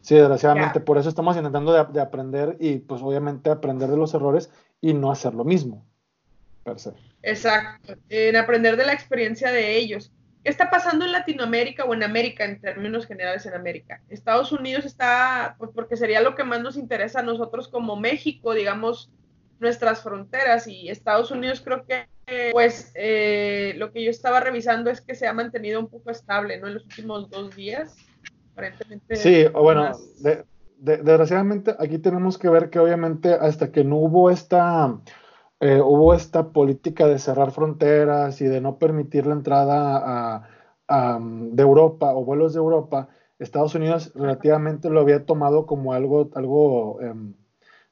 [0.00, 4.50] Sí, desgraciadamente, por eso estamos intentando de, aprender y pues obviamente aprender de los errores
[4.80, 5.84] y no hacer lo mismo.
[7.22, 10.12] Exacto, en aprender de la experiencia de ellos.
[10.44, 14.00] ¿Qué está pasando en Latinoamérica o en América en términos generales en América?
[14.08, 18.54] Estados Unidos está, pues porque sería lo que más nos interesa a nosotros como México,
[18.54, 19.10] digamos,
[19.60, 22.06] nuestras fronteras y Estados Unidos creo que
[22.52, 26.60] pues eh, lo que yo estaba revisando es que se ha mantenido un poco estable,
[26.60, 26.68] ¿no?
[26.68, 27.96] En los últimos dos días,
[28.52, 29.16] aparentemente.
[29.16, 29.92] Sí, bueno,
[30.78, 35.00] desgraciadamente aquí tenemos que ver que obviamente hasta que no hubo esta,
[35.60, 40.46] eh, hubo esta política de cerrar fronteras y de no permitir la entrada
[40.86, 46.30] a, de Europa o vuelos de Europa, Estados Unidos relativamente lo había tomado como algo,
[46.34, 47.34] algo em,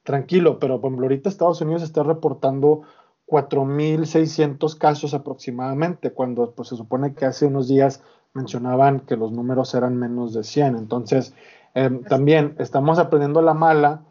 [0.07, 2.83] tranquilo, pero por ejemplo, ahorita Estados Unidos está reportando
[3.25, 8.01] 4.600 casos aproximadamente, cuando pues, se supone que hace unos días
[8.33, 10.77] mencionaban que los números eran menos de 100.
[10.77, 11.33] Entonces,
[11.73, 14.03] em, también estamos aprendiendo la mala,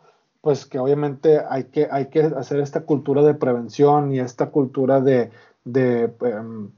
[0.43, 5.01] pues que obviamente hay que, hay que hacer esta cultura de prevención y esta cultura
[5.01, 5.31] de,
[5.65, 6.73] em,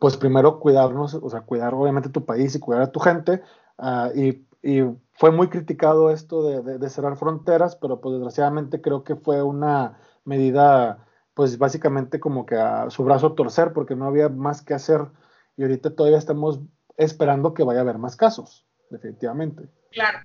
[0.00, 3.42] pues primero cuidarnos, o sea, cuidar obviamente tu país y cuidar a tu gente.
[3.78, 4.42] Ah, y,
[5.12, 9.98] fue muy criticado esto de, de cerrar fronteras, pero pues desgraciadamente creo que fue una
[10.24, 15.00] medida pues básicamente como que a su brazo torcer porque no había más que hacer
[15.56, 16.60] y ahorita todavía estamos
[16.96, 19.68] esperando que vaya a haber más casos, definitivamente.
[19.90, 20.20] Claro.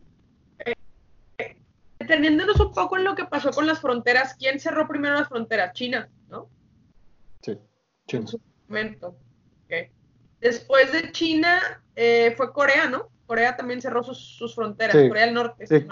[0.60, 1.58] Eh,
[1.98, 5.74] entendiéndonos un poco en lo que pasó con las fronteras, ¿quién cerró primero las fronteras?
[5.74, 6.48] China, ¿no?
[7.42, 7.58] Sí,
[8.08, 8.22] China.
[8.22, 9.16] En su momento.
[10.40, 13.10] Después de China eh, fue Corea, ¿no?
[13.30, 15.86] Corea también cerró sus, fronteras, Corea del Norte, sí.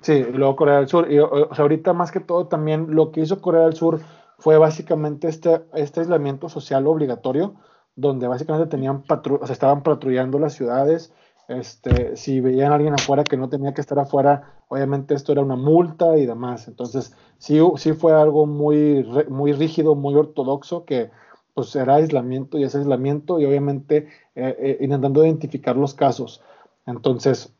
[0.00, 1.10] Sí, luego Corea del Sur.
[1.10, 4.00] Y o sea, ahorita más que todo también lo que hizo Corea del Sur
[4.38, 7.54] fue básicamente este, este aislamiento social obligatorio,
[7.94, 11.14] donde básicamente tenían o sea, estaban patrullando las ciudades.
[11.46, 15.42] Este, si veían a alguien afuera que no tenía que estar afuera, obviamente esto era
[15.42, 16.66] una multa y demás.
[16.66, 21.08] Entonces, sí, sí fue algo muy, muy rígido, muy ortodoxo, que
[21.56, 26.42] pues era aislamiento y ese aislamiento y obviamente eh, eh, intentando identificar los casos.
[26.84, 27.50] Entonces,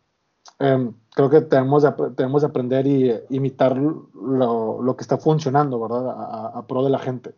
[0.58, 5.16] em, creo que tenemos de, tenemos de aprender y eh, imitar lo, lo, que está
[5.16, 6.10] funcionando, ¿verdad?
[6.54, 7.34] A, pro de la gente.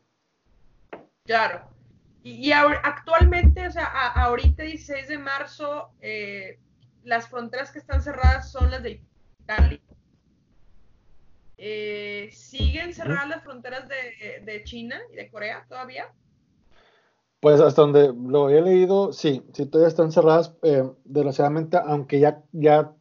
[1.27, 1.61] Claro.
[2.25, 3.85] Y, actualmente, o sea,
[4.17, 5.91] ahorita 16 de marzo,
[7.05, 9.01] las fronteras que están cerradas son las de
[9.45, 9.81] Italia.
[12.33, 16.13] ¿Siguen cerradas las fronteras de, de China y de Corea todavía?
[17.41, 22.43] Pues hasta donde lo he leído, sí, sí todavía están cerradas, eh, desgraciadamente, aunque ya,
[22.53, 22.93] ya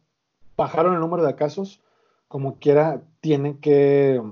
[0.56, 1.80] bajaron el número de casos,
[2.28, 4.22] como quiera, tienen que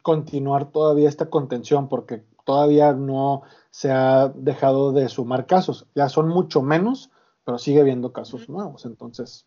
[0.00, 5.86] continuar todavía esta contención porque todavía no se ha dejado de sumar casos.
[5.94, 7.10] Ya son mucho menos,
[7.44, 9.46] pero sigue habiendo casos nuevos, entonces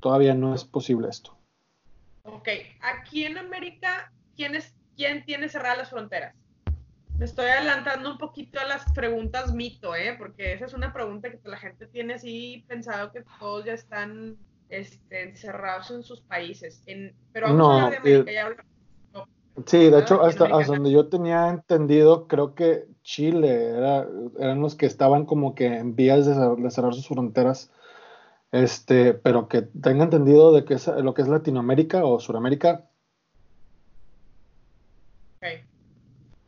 [0.00, 1.36] todavía no es posible esto.
[2.24, 2.48] Ok,
[2.82, 6.34] aquí en América, ¿quién, es, quién tiene cerradas las fronteras?
[7.20, 10.14] Me estoy adelantando un poquito a las preguntas mito, ¿eh?
[10.16, 14.38] Porque esa es una pregunta que la gente tiene así pensado que todos ya están
[14.70, 16.82] este, encerrados en sus países.
[17.34, 19.26] pero vamos no, a hablar de América, ya
[19.66, 24.86] Sí, de hecho, hasta, donde yo tenía entendido, creo que Chile era, eran los que
[24.86, 27.70] estaban como que en vías de, cerrar sus fronteras.
[28.50, 32.86] Este, pero que tenga entendido de que es, lo que es Latinoamérica o Suramérica,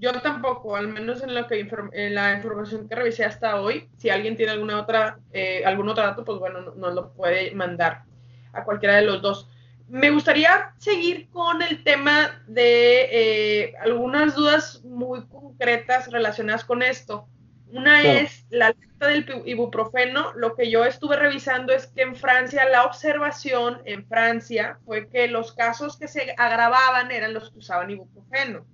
[0.03, 3.89] Yo tampoco, al menos en, lo que en la información que revisé hasta hoy.
[3.97, 8.03] Si alguien tiene alguna otra, eh, algún otro dato, pues bueno, nos lo puede mandar
[8.53, 9.49] a cualquiera de los dos.
[9.89, 17.29] Me gustaría seguir con el tema de eh, algunas dudas muy concretas relacionadas con esto.
[17.69, 20.33] Una es la lista del ibuprofeno.
[20.35, 25.29] Lo que yo estuve revisando es que en Francia la observación en Francia fue que
[25.29, 28.67] los casos que se agravaban eran los que usaban ibuprofeno.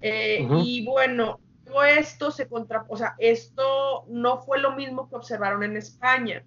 [0.00, 5.16] Eh, y bueno, todo esto se contra, o sea, esto no fue lo mismo que
[5.16, 6.44] observaron en España.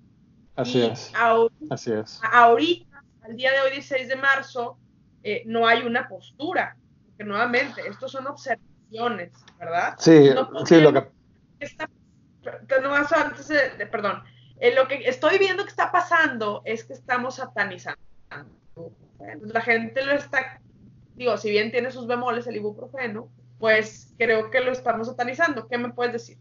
[0.55, 1.11] Así es.
[1.15, 2.19] Ahorita, Así es.
[2.31, 4.77] Ahorita, al día de hoy, 16 de marzo,
[5.23, 9.95] eh, no hay una postura, porque nuevamente, estos son observaciones, ¿verdad?
[9.99, 10.29] Sí,
[10.65, 11.07] sí, lo que...
[13.15, 14.23] antes de, perdón,
[14.59, 18.01] eh, lo que estoy viendo que está pasando es que estamos satanizando.
[19.41, 20.59] La gente lo está,
[21.15, 23.29] digo, si bien tiene sus bemoles el ibuprofeno,
[23.61, 25.67] pues creo que lo estamos satanizando.
[25.67, 26.37] ¿Qué me puedes decir?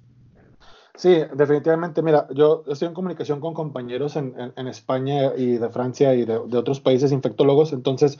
[0.97, 2.03] Sí, definitivamente.
[2.03, 6.81] Mira, yo estoy en comunicación con compañeros en, España y de Francia y de, otros
[6.81, 7.73] países infectólogos.
[7.73, 8.19] Entonces,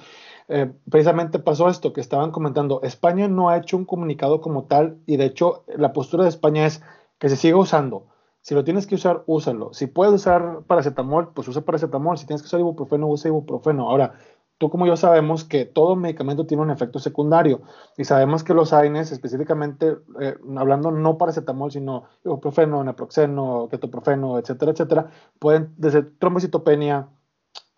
[0.49, 2.81] eh, precisamente pasó esto que estaban comentando.
[2.83, 6.65] España no ha hecho un comunicado como tal y de hecho la postura de España
[6.67, 6.83] es
[7.19, 8.07] que se siga usando.
[8.43, 9.75] Si lo tienes que usar, úsalo.
[9.75, 12.17] Si puedes usar paracetamol, pues usa paracetamol.
[12.17, 13.91] Si tienes que usar ibuprofeno, usa ibuprofeno.
[13.91, 14.15] Ahora,
[14.61, 17.63] tú como yo sabemos que todo medicamento tiene un efecto secundario
[17.97, 24.73] y sabemos que los AINES, específicamente eh, hablando no paracetamol, sino ibuprofeno, naproxeno, ketoprofeno, etcétera,
[24.73, 27.09] etcétera, pueden desde trombocitopenia,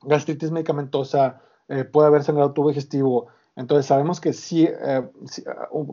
[0.03, 3.29] gastritis medicamentosa, eh, puede haber sangrado tubo digestivo.
[3.55, 5.09] Entonces sabemos que sí, eh,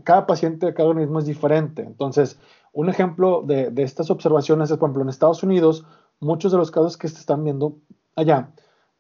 [0.04, 1.84] cada paciente, cada organismo es diferente.
[1.84, 2.40] Entonces,
[2.74, 5.86] un ejemplo de, de estas observaciones es, por ejemplo, en Estados Unidos,
[6.20, 7.78] muchos de los casos que se están viendo
[8.16, 8.50] allá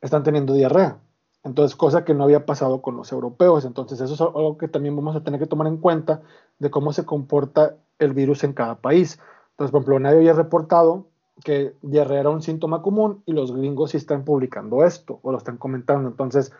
[0.01, 0.99] están teniendo diarrea
[1.43, 3.65] entonces, cosa que no había pasado con los europeos.
[3.65, 6.21] Entonces, eso es algo que también vamos a tener que tomar en cuenta
[6.59, 9.19] de cómo se comporta el virus en cada país.
[9.51, 11.07] Entonces, por ejemplo, nadie había reportado
[11.43, 15.37] que diarrea era un síntoma común y los gringos sí están publicando esto o lo
[15.37, 16.09] están comentando.
[16.09, 16.51] Entonces,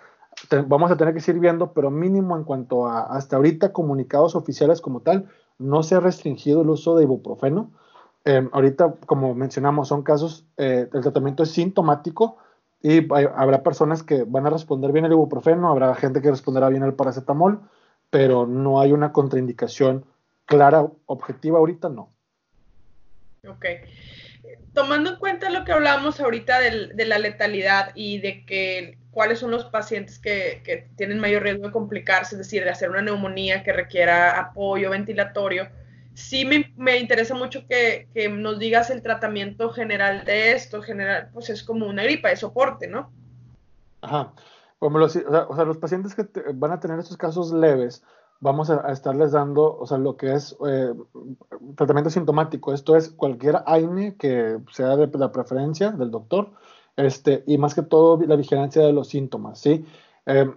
[0.67, 4.79] vamos a tener que seguir viendo, pero mínimo en cuanto a hasta ahorita comunicados oficiales
[4.79, 7.71] como tal, no se ha restringido el uso de ibuprofeno.
[8.25, 12.37] Eh, ahorita, como mencionamos, son casos, eh, el tratamiento es sintomático,
[12.81, 16.83] y habrá personas que van a responder bien al ibuprofeno, habrá gente que responderá bien
[16.83, 17.61] al paracetamol,
[18.09, 20.05] pero no hay una contraindicación
[20.45, 22.11] clara, objetiva ahorita, no.
[23.47, 23.65] Ok.
[24.73, 29.51] Tomando en cuenta lo que hablamos ahorita de la letalidad y de que cuáles son
[29.51, 33.63] los pacientes que, que, tienen mayor riesgo de complicarse, es decir, de hacer una neumonía
[33.63, 35.67] que requiera apoyo ventilatorio,
[36.19, 40.81] sí me, interesa mucho que, nos digas el tratamiento general de esto.
[40.81, 43.11] General, pues es como una gripa de soporte, ¿no?
[44.01, 44.33] Ajá.
[44.79, 48.03] Como los, o, sea, los pacientes que van a tener estos casos leves,
[48.39, 50.93] vamos a, estarles dando, o sea, lo que es eh,
[51.75, 52.73] tratamiento sintomático.
[52.73, 56.51] Esto es cualquier AINE que sea de la preferencia del doctor,
[56.95, 59.85] este, y más que todo la vigilancia de los síntomas, ¿sí?
[60.25, 60.49] Eh,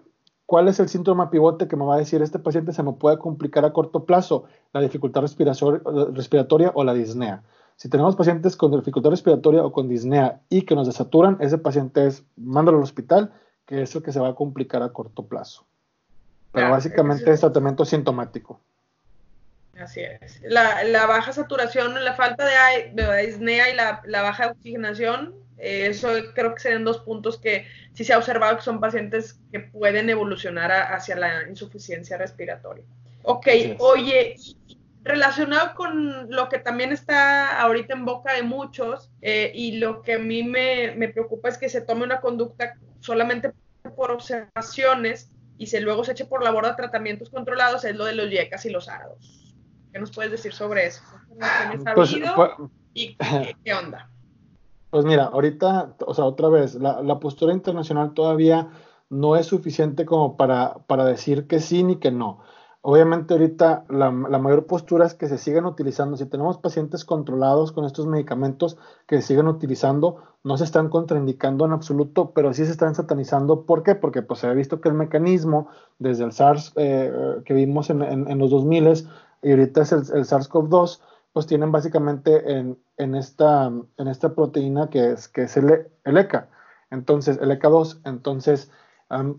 [0.53, 3.17] ¿Cuál es el síntoma pivote que me va a decir este paciente se me puede
[3.17, 4.45] complicar a corto plazo?
[4.75, 7.43] La dificultad respiratoria o la disnea.
[7.77, 12.07] Si tenemos pacientes con dificultad respiratoria o con disnea y que nos desaturan, ese paciente
[12.07, 13.33] es, mándalo al hospital,
[13.65, 15.65] que es el que se va a complicar a corto plazo.
[16.53, 18.61] Pero básicamente es tratamiento sintomático.
[19.81, 20.38] Así es.
[20.45, 26.61] La, baja saturación, la falta de, de disnea y la, baja oxigenación, eso creo que
[26.61, 31.16] serían dos puntos que sí se ha observado que son pacientes que pueden evolucionar hacia
[31.16, 32.85] la insuficiencia respiratoria.
[33.22, 33.46] Ok,
[33.79, 34.37] oye,
[35.05, 40.14] relacionado con lo que también está ahorita en boca de muchos eh, y lo que
[40.14, 43.53] a mí me, me, preocupa es que se tome una conducta solamente
[43.96, 48.14] por observaciones y se luego se eche por la borda tratamientos controlados, es lo de
[48.14, 49.55] los yecas y los arados.
[49.92, 51.03] ¿Qué nos puedes decir sobre eso?
[51.94, 53.16] Pues, pues, ¿Y
[53.64, 54.11] qué, onda?
[54.92, 58.68] Pues mira, ahorita, o sea, otra vez, la, postura internacional todavía
[59.09, 62.40] no es suficiente como para, para decir que sí ni que no.
[62.83, 66.18] Obviamente ahorita la, mayor postura es que se sigan utilizando.
[66.18, 68.76] Si tenemos pacientes controlados con estos medicamentos
[69.07, 73.62] que se siguen utilizando, no se están contraindicando en absoluto, pero sí se están satanizando.
[73.62, 73.94] ¿Por qué?
[73.94, 75.68] Porque pues, se ha visto que el mecanismo
[76.00, 79.07] desde el SARS eh, que vimos en, los 2000
[79.42, 81.00] y ahorita es el, SARS-CoV-2,
[81.33, 86.51] pues tienen básicamente en, esta, en esta proteína que es, que es el, el ECA.
[86.90, 88.01] Entonces, el ECA2.
[88.05, 88.71] Entonces,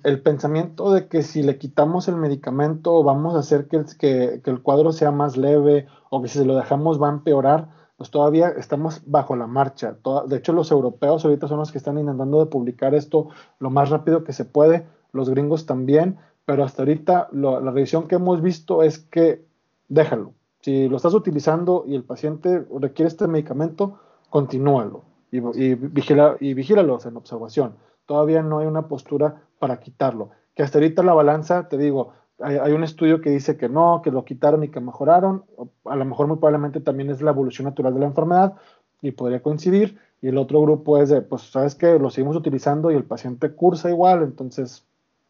[0.03, 4.41] el pensamiento de que si le quitamos el medicamento vamos a hacer que el, que,
[4.43, 8.11] el, cuadro sea más leve o que si se lo dejamos va a empeorar, pues
[8.11, 9.97] todavía estamos bajo la marcha.
[10.27, 13.29] de hecho, los europeos ahorita son los que están intentando de publicar esto
[13.59, 18.15] lo más rápido que se puede, los gringos también, pero hasta ahorita la revisión que
[18.15, 19.45] hemos visto es que
[19.87, 20.33] déjalo.
[20.63, 23.99] Si lo estás utilizando y el paciente requiere este medicamento,
[24.29, 27.73] continúalo y, y, vigila, y vigílalos en observación.
[28.05, 30.29] Todavía no hay una postura para quitarlo.
[30.55, 34.11] Que hasta ahorita la balanza, te digo, hay, un estudio que dice que no, que
[34.11, 35.43] lo quitaron y que mejoraron.
[35.83, 38.53] A lo mejor muy probablemente también es la evolución natural de la enfermedad
[39.01, 39.97] y podría coincidir.
[40.21, 43.51] Y el otro grupo es de, pues, sabes que lo seguimos utilizando y el paciente
[43.51, 44.85] cursa igual, entonces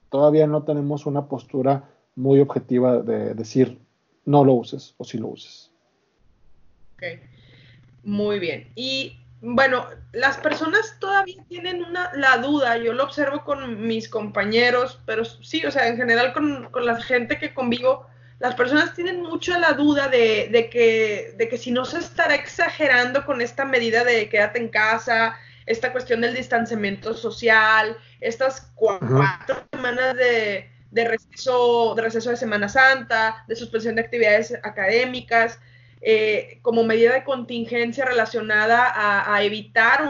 [0.10, 3.80] todavía no tenemos una postura muy objetiva de decir
[4.26, 5.72] no lo uses o si lo uses.
[6.96, 7.20] Ok,
[8.04, 8.72] muy bien.
[8.76, 15.02] Y bueno, las personas todavía tienen una, la duda, yo lo observo con mis compañeros,
[15.06, 18.08] pero sí, o sea, en general con, la gente que convivo,
[18.40, 23.26] las personas tienen mucho la duda de, que, de que si no se estará exagerando
[23.26, 30.16] con esta medida de quédate en casa, esta cuestión del distanciamiento social, estas cuatro semanas
[30.16, 35.60] de, de, receso, de receso de Semana Santa, de suspensión de actividades académicas,
[36.02, 38.94] eh, como medida de contingencia relacionada
[39.34, 40.04] a, evitar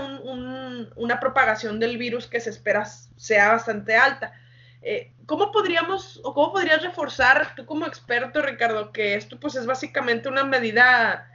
[0.96, 4.34] una propagación del virus que se espera sea bastante alta.
[4.82, 9.65] Eh, ¿Cómo podríamos o cómo podrías reforzar tú como experto, Ricardo, que esto pues es
[9.65, 11.30] básicamente una medida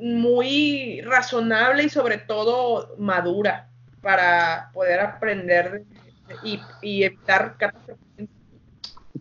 [0.00, 3.68] muy razonable y sobre todo madura
[4.02, 5.84] para poder aprender
[6.42, 8.09] y, y evitar catástrofes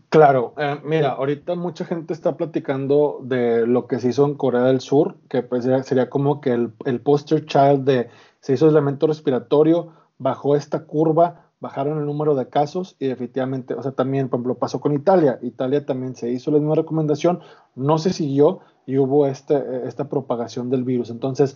[0.09, 4.63] Claro, eh, mira, ahorita mucha gente está platicando de lo que se hizo en Corea
[4.63, 9.05] del Sur, que pues sería, como que el, el, poster child de se hizo aislamiento
[9.05, 14.39] respiratorio, bajó esta curva, bajaron el número de casos y efectivamente, o sea, también, por
[14.39, 15.37] ejemplo, pasó con Italia.
[15.43, 17.41] Italia también se hizo la misma recomendación,
[17.75, 21.11] no se siguió y hubo este, esta propagación del virus.
[21.11, 21.55] Entonces,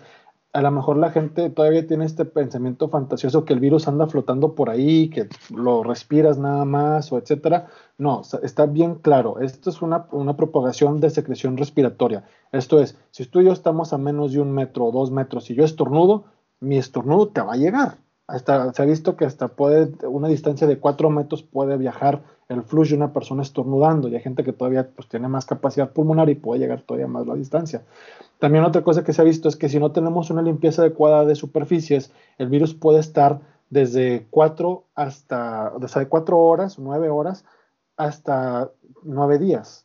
[0.54, 4.54] a lo mejor la gente todavía tiene este pensamiento fantasioso que el virus anda flotando
[4.54, 7.68] por ahí, que lo respiras nada más o etcétera.
[7.98, 9.40] No, está bien claro.
[9.40, 12.26] Esto es una, propagación de secreción respiratoria.
[12.52, 15.50] Esto es, si tú y yo estamos a menos de un metro o dos metros
[15.50, 16.26] y yo estornudo,
[16.60, 17.98] mi estornudo te va a llegar.
[18.28, 22.64] Hasta, se ha visto que hasta puede, una distancia de cuatro metros puede viajar el
[22.64, 26.30] flujo de una persona estornudando y hay gente que todavía pues, tiene más capacidad pulmonar
[26.30, 27.84] y puede llegar todavía más la distancia.
[28.40, 31.26] También otra cosa que se ha visto es que si no tenemos una limpieza adecuada
[31.26, 37.44] de superficies, el virus puede estar desde 4 hasta, desde 4 horas, 9 horas,
[37.98, 38.72] hasta
[39.04, 39.83] 9 días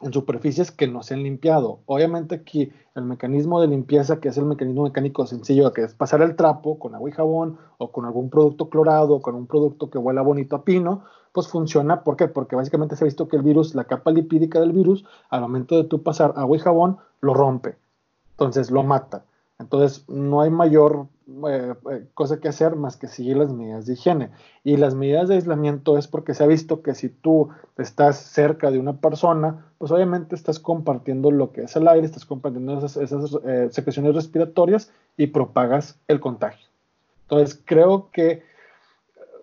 [0.00, 1.80] en superficies que no se han limpiado.
[1.86, 6.22] Obviamente aquí el mecanismo de limpieza, que es el mecanismo mecánico sencillo, que es pasar
[6.22, 9.90] el trapo con agua y jabón o con algún producto clorado o con un producto
[9.90, 12.02] que huela bonito a pino, pues funciona.
[12.02, 12.28] ¿Por qué?
[12.28, 15.76] Porque básicamente se ha visto que el virus, la capa lipídica del virus, al momento
[15.76, 17.76] de tú pasar agua y jabón, lo rompe.
[18.32, 19.24] Entonces lo mata.
[19.60, 21.06] Entonces, no hay mayor
[21.46, 24.30] eh, eh, cosa que hacer más que seguir las medidas de higiene.
[24.64, 28.70] Y las medidas de aislamiento es porque se ha visto que si tú estás cerca
[28.70, 32.96] de una persona, pues obviamente estás compartiendo lo que es el aire, estás compartiendo esas,
[32.96, 36.66] esas eh, secreciones respiratorias y propagas el contagio.
[37.22, 38.42] Entonces, creo que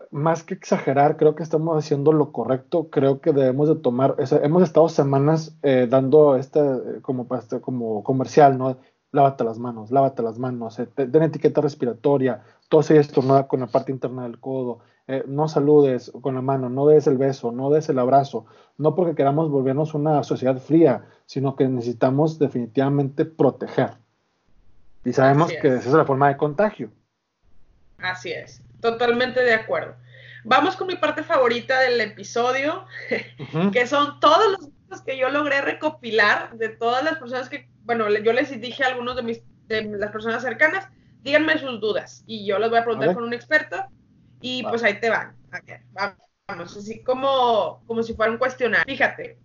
[0.10, 2.88] más que exagerar, creo que estamos haciendo lo correcto.
[2.90, 6.62] Creo que debemos de tomar, hemos estado semanas dando este
[7.02, 7.28] como,
[7.62, 8.78] como comercial, ¿no?
[9.18, 13.68] Lávate las manos, lávate las manos, eh, ten etiqueta respiratoria, tose y estornuda con la
[13.68, 17.70] parte interna del codo, eh, no saludes con la mano, no des el beso, no
[17.70, 18.46] des el abrazo,
[18.78, 23.92] no porque queramos volvernos una sociedad fría, sino que necesitamos definitivamente proteger.
[25.04, 26.92] Y sabemos que esa es la forma de contagio.
[28.00, 29.96] Así es, totalmente de acuerdo.
[30.44, 32.86] Vamos con mi parte favorita del episodio,
[33.74, 38.34] que son todos los que yo logré recopilar de todas las personas que, bueno, yo
[38.34, 40.88] les dije a algunos de, mis, de las personas cercanas,
[41.24, 43.78] díganme sus dudas y yo les voy a preguntar con un experto
[44.42, 45.36] y pues ahí te van.
[46.48, 48.86] vamos, así como, como si fuera un cuestionario.
[48.86, 49.40] Fíjate,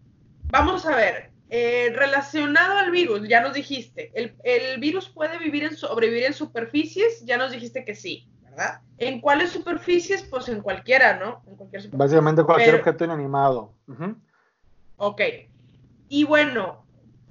[0.51, 5.63] vamos a ver, eh, relacionado al virus, ya nos dijiste, el, el, virus puede vivir
[5.63, 8.81] en, sobrevivir en superficies, ya nos dijiste que sí, ¿verdad?
[8.99, 10.25] ¿En cuáles superficies?
[10.25, 11.43] Pues en cualquiera, ¿no?
[11.47, 13.73] En cualquier Básicamente cualquier objeto inanimado.
[14.97, 15.21] Ok.
[16.09, 16.82] Y bueno,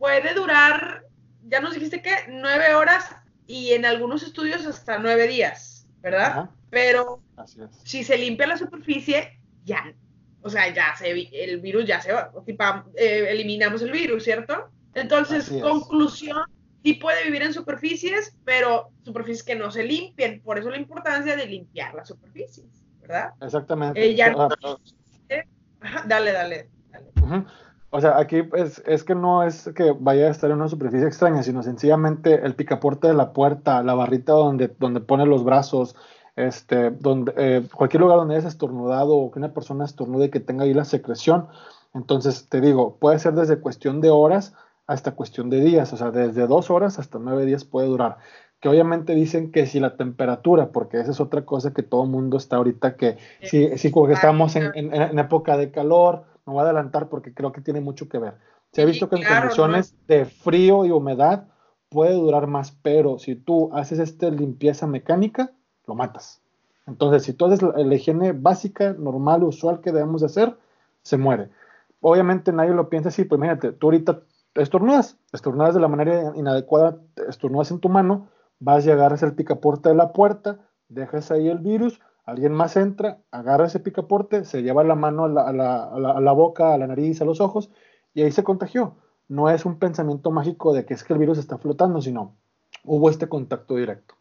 [0.02, 1.04] puede durar,
[1.47, 6.49] ya nos dijiste que nueve horas y en algunos estudios hasta nueve días, ¿verdad?
[6.72, 7.22] Pero
[7.84, 9.93] si se limpia la superficie, ya,
[10.41, 12.32] o sea, ya se, el virus ya se va,
[12.95, 14.70] eh, eliminamos el virus, ¿cierto?
[14.95, 16.45] Entonces, conclusión,
[16.84, 21.36] sí puede vivir en superficies, pero superficies que no se limpien, por eso la importancia
[21.36, 22.66] de limpiar las superficies,
[23.02, 23.34] ¿verdad?
[23.39, 24.04] Exactamente.
[25.30, 25.43] Eh,
[26.08, 26.70] dale, dale.
[27.93, 31.05] O sea, aquí es, es, que no es que vaya a estar en una superficie
[31.05, 35.97] extraña, sino sencillamente el picaporte de la puerta, la barrita donde, donde pone los brazos,
[36.37, 40.39] este, donde, eh, cualquier lugar donde hayas estornudado o que una persona estornude y que
[40.39, 41.47] tenga ahí la secreción.
[41.93, 44.53] Entonces, te digo, puede ser desde cuestión de horas
[44.87, 48.19] hasta cuestión de días, o sea, desde dos horas hasta nueve días puede durar.
[48.61, 52.09] Que obviamente dicen que si la temperatura, porque esa es otra cosa que todo el
[52.09, 56.63] mundo está ahorita, que si, si estamos en, en época de calor, me voy a
[56.63, 58.35] adelantar porque creo que tiene mucho que ver.
[58.71, 61.47] Se ha visto que en condiciones de frío y humedad
[61.89, 65.51] puede durar más, pero si tú haces esta limpieza mecánica,
[65.87, 66.41] lo matas.
[66.87, 70.57] Entonces, si tú haces la, higiene básica, normal, usual que debemos de hacer,
[71.01, 71.49] se muere.
[71.99, 74.21] Obviamente nadie lo piensa así, pues imagínate, tú ahorita
[74.55, 78.29] estornudas, estornudas de la manera inadecuada, estornudas en tu mano,
[78.59, 81.99] vas y agarras el picaporte de la puerta, dejas ahí el virus,
[82.32, 86.88] Alguien más entra, agarra ese picaporte, se lleva la mano a la, boca, a la
[86.88, 87.69] nariz, a los ojos,
[88.13, 88.95] y ahí se contagió.
[89.27, 92.38] No es un pensamiento mágico de que es que el virus está flotando, sino
[92.86, 94.15] hubo este contacto directo.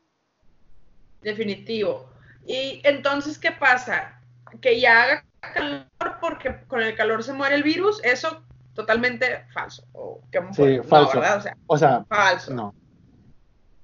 [1.23, 2.07] Definitivo.
[2.45, 4.21] Y entonces, ¿qué pasa?
[4.61, 5.87] Que ya haga calor
[6.21, 8.43] porque con el calor se muere el virus, eso
[8.75, 9.85] totalmente falso.
[9.93, 11.23] O, sí, falso.
[11.69, 12.53] O sea, falso.
[12.53, 12.75] No.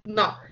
[0.02, 0.45] No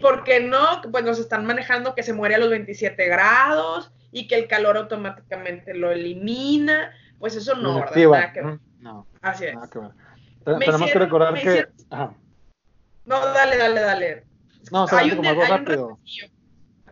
[0.00, 4.36] porque no, pues nos están manejando que se muere a los 27 grados y que
[4.36, 8.58] el calor automáticamente lo elimina, pues eso no, ¿verdad?
[8.80, 9.56] No, Así es.
[10.44, 11.66] Tenemos que recordar que...
[13.04, 14.24] No, dale, dale, dale.
[14.70, 15.98] No, hay un, como algo rápido.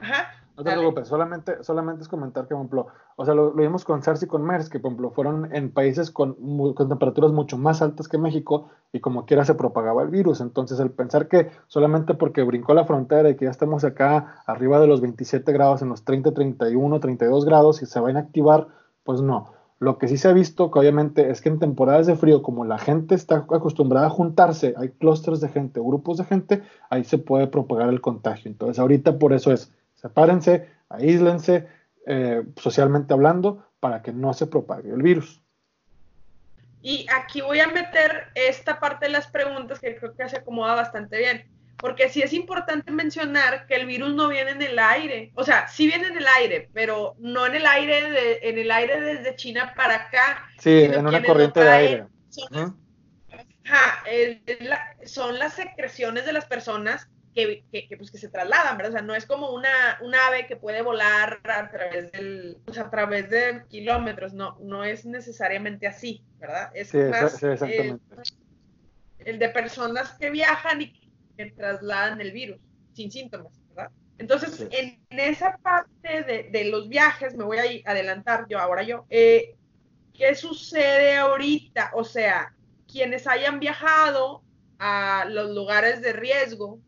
[0.01, 0.44] Ajá.
[0.57, 2.87] No te preocupes, solamente, solamente es comentar que, por ejemplo,
[3.17, 6.13] o sea, lo, vimos con SARS y con MERS, que, por ejemplo, fueron en países
[6.13, 6.35] con,
[6.75, 10.41] con, temperaturas mucho más altas que México y como quiera se propagaba el virus.
[10.41, 14.79] Entonces, el pensar que solamente porque brincó la frontera y que ya estamos acá arriba
[14.79, 18.69] de los 27 grados, en los 30, 31, 32 grados y se van a activar,
[19.03, 19.55] pues no.
[19.81, 22.65] Lo que sí se ha visto, que obviamente es que en temporadas de frío, como
[22.65, 27.03] la gente está acostumbrada a juntarse, hay clústeres de gente o grupos de gente, ahí
[27.03, 28.51] se puede propagar el contagio.
[28.51, 29.73] Entonces, ahorita por eso es
[30.05, 31.67] sepárense, aíslense,
[32.07, 35.41] eh, socialmente hablando, para que no se propague el virus.
[36.83, 40.75] Y aquí voy a meter esta parte de las preguntas que creo que se acomoda
[40.75, 41.49] bastante bien,
[41.79, 45.69] porque sí es importante mencionar que el virus no viene en el aire, o sea,
[45.69, 49.37] sí viene en el aire, pero no en el aire, de, en el aire desde
[49.37, 50.47] China para acá.
[50.59, 52.05] Sí, en una corriente de aire.
[55.07, 58.93] son las secreciones de las personas que, que, pues, que se trasladan, ¿verdad?
[58.93, 62.79] O sea, no es como una, un ave que puede volar a través del, pues,
[62.79, 66.71] a través de kilómetros, no, no es necesariamente así, ¿verdad?
[66.75, 67.97] Es más eh,
[69.19, 70.93] el de personas que viajan y
[71.37, 72.61] que trasladan el virus
[72.93, 73.91] sin síntomas, ¿verdad?
[74.19, 79.07] Entonces, en, esa parte de, de, los viajes, me voy a adelantar yo, ahora yo,
[79.11, 79.57] eh,
[80.13, 81.91] ¿qué sucede ahorita?
[81.95, 82.55] O sea,
[82.87, 84.45] quienes hayan viajado
[84.79, 86.79] a los lugares de riesgo,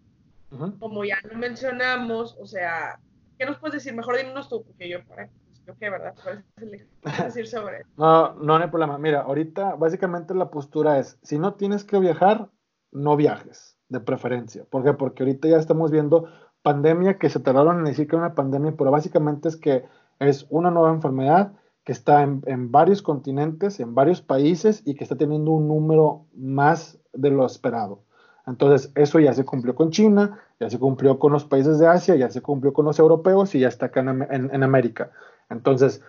[0.79, 2.99] como ya lo mencionamos, o sea,
[3.39, 3.95] ¿qué nos puedes decir?
[3.95, 5.29] Mejor dinos tú, porque yo para
[5.67, 6.15] yo qué, ¿verdad?
[6.57, 6.87] ¿Qué
[7.25, 7.89] decir sobre eso?
[7.97, 8.99] No, no, no hay problema.
[8.99, 12.51] Mira, ahorita básicamente la postura es, si no tienes que viajar,
[12.93, 14.65] no viajes, de preferencia.
[14.65, 14.93] ¿Por qué?
[14.93, 16.29] Porque ahorita ya estamos viendo
[16.63, 19.85] pandemia que se tardaron en decir que era una pandemia, pero básicamente es que
[20.19, 21.53] es una nueva enfermedad
[21.85, 26.27] que está en, en, varios continentes, en varios países y que está teniendo un número
[26.35, 28.06] más de lo esperado.
[28.47, 32.15] Entonces, eso ya se cumplió con China, ya se cumplió con los países de Asia,
[32.15, 35.11] ya se cumplió con los europeos y ya está acá en, América.
[35.51, 36.03] Entonces,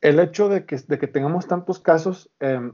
[0.00, 2.70] el hecho de que, de que tengamos tantos casos eh,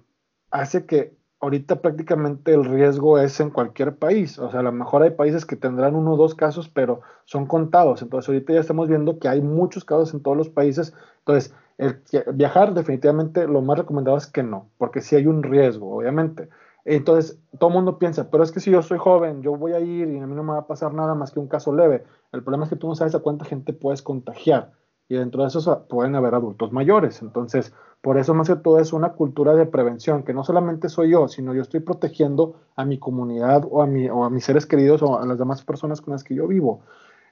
[0.50, 4.38] hace que ahorita prácticamente el riesgo es en cualquier país.
[4.38, 7.46] O sea, a lo mejor hay países que tendrán uno o dos casos, pero son
[7.46, 8.02] contados.
[8.02, 10.94] Entonces, ahorita ya estamos viendo que hay muchos casos en todos los países.
[11.20, 12.02] Entonces, el,
[12.34, 16.48] viajar definitivamente lo más recomendado es que no, porque sí hay un riesgo, obviamente.
[16.84, 19.80] Entonces, todo el mundo piensa, pero es que si yo soy joven, yo voy a
[19.80, 22.04] ir y a mí no me va a pasar nada más que un caso leve.
[22.32, 24.72] El problema es que tú no sabes a cuánta gente puedes contagiar.
[25.08, 27.20] Y dentro de eso pueden haber adultos mayores.
[27.20, 31.10] Entonces, por eso más que todo es una cultura de prevención, que no solamente soy
[31.10, 34.66] yo, sino yo estoy protegiendo a mi comunidad o a, mi, o a mis seres
[34.66, 36.82] queridos o a las demás personas con las que yo vivo.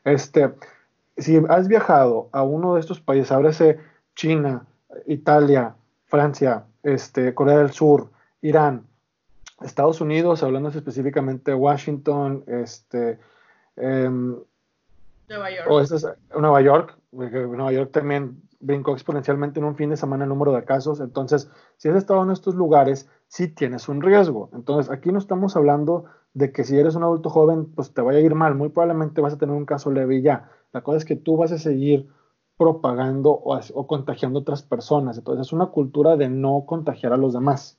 [0.04, 0.54] Este,
[1.16, 3.78] si has viajado a uno de estos países, ábrese
[4.16, 4.66] China,
[5.06, 5.76] Italia,
[6.06, 8.10] Francia, este, Corea del Sur,
[8.42, 8.87] Irán,
[9.60, 13.18] Estados Unidos, hablando específicamente de Washington, este,
[13.76, 14.36] em,
[15.28, 15.68] Nueva York.
[16.34, 20.52] O Nueva York, Nueva York también brincó exponencialmente en un fin de semana el número
[20.52, 21.00] de casos.
[21.00, 24.50] Entonces, si has estado en estos lugares, sí tienes un riesgo.
[24.52, 26.04] Entonces, aquí no estamos hablando
[26.34, 28.54] de que si eres un adulto joven, pues te vaya a ir mal.
[28.54, 30.50] Muy probablemente vas a tener un caso leve y ya.
[30.72, 32.08] La cosa es que tú vas a seguir
[32.56, 35.18] propagando o, o contagiando a otras personas.
[35.18, 37.78] Entonces, es una cultura de no contagiar a los demás.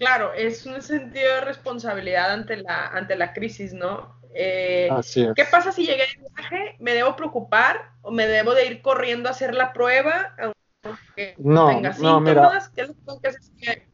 [0.00, 4.18] Claro, es un sentido de responsabilidad ante la, ante la crisis, ¿no?
[4.32, 4.88] Eh,
[5.36, 6.76] ¿Qué pasa si llegué de viaje?
[6.78, 10.34] ¿Me debo preocupar o me debo de ir corriendo a hacer la prueba?
[10.38, 13.88] Aunque no, tenga no, mira, ¿Qué es lo que hacer?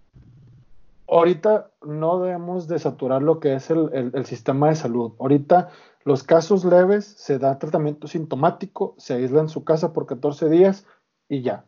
[1.09, 5.15] Ahorita no debemos de saturar lo que es el, el, sistema de salud.
[5.19, 5.71] Ahorita
[6.05, 10.87] los casos leves se da tratamiento sintomático, se aísla en su casa por 14 días
[11.29, 11.65] y ya.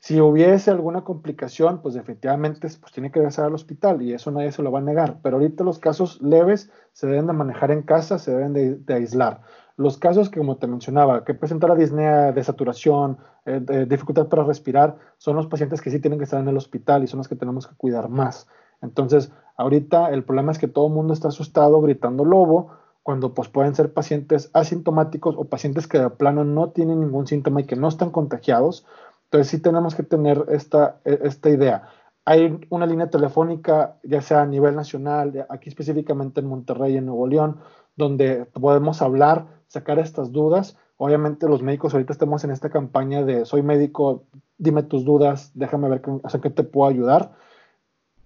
[0.00, 4.50] Si hubiese alguna complicación, pues efectivamente pues, tiene que regresar al hospital y eso nadie
[4.50, 5.18] se lo va a negar.
[5.22, 9.42] Pero ahorita los casos leves se deben de manejar en casa, se deben de, aislar.
[9.76, 14.44] Los casos que, como te mencionaba, que presentan la disnea de saturación, eh, dificultad para
[14.44, 17.28] respirar, son los pacientes que sí tienen que estar en el hospital y son los
[17.28, 18.48] que tenemos que cuidar más.
[18.80, 22.70] Entonces, ahorita el problema es que todo el mundo está asustado, gritando lobo,
[23.02, 27.60] cuando pues pueden ser pacientes asintomáticos o pacientes que de plano no tienen ningún síntoma
[27.60, 28.86] y que no están contagiados
[29.30, 31.88] entonces sí tenemos que tener esta, e, esta idea.
[32.24, 37.28] Hay una línea telefónica, ya sea a nivel nacional, aquí específicamente en Monterrey, en Nuevo
[37.28, 37.58] León,
[37.96, 40.76] donde podemos hablar, sacar estas dudas.
[40.96, 44.24] Obviamente los médicos ahorita estamos en esta campaña de soy médico,
[44.58, 47.32] dime tus dudas, déjame ver qué, qué te puedo ayudar.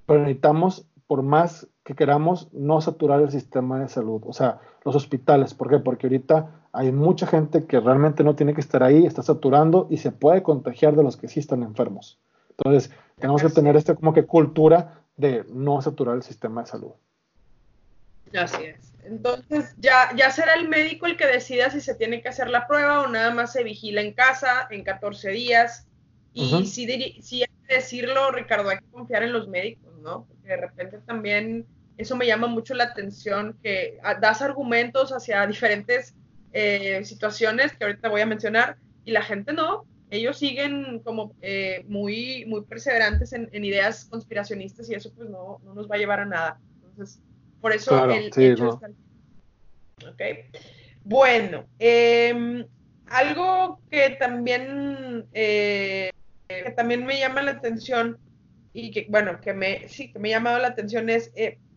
[0.06, 4.96] Pero necesitamos, por más que queramos, no saturar el sistema de salud, o sea, los
[4.96, 5.52] hospitales.
[5.52, 5.78] ¿Por qué?
[5.78, 9.98] Porque ahorita hay mucha gente que realmente no tiene que estar ahí, está saturando y
[9.98, 12.18] se puede contagiar de los que sí están enfermos.
[12.56, 16.92] Entonces, tenemos que tener esta como que cultura de no saturar el sistema de salud.
[18.34, 18.92] Así es.
[19.04, 22.66] Entonces, ya, ya será el médico el que decida si se tiene que hacer la
[22.66, 25.86] prueba o nada más se vigila en casa en 14 días.
[26.32, 26.86] Y si,
[27.22, 30.26] si hay que decirlo, Ricardo, hay que confiar en los médicos, ¿no?
[30.44, 31.66] Porque de repente también
[31.96, 36.14] eso me llama mucho la atención, que ah, das argumentos hacia diferentes
[36.52, 38.76] eh, situaciones que ahorita voy a mencionar
[39.06, 39.86] y la gente no.
[40.10, 45.74] Ellos siguen como eh, muy, muy perseverantes en, ideas conspiracionistas y eso pues no, no,
[45.74, 46.60] nos va a llevar a nada.
[46.90, 47.22] Entonces,
[47.62, 48.80] por eso el hecho
[51.04, 52.66] Bueno, em,
[53.06, 56.10] algo que también, eh,
[56.48, 58.18] que también me llama la atención
[58.74, 61.32] y que, bueno, que me, sí, que me ha llamado la atención es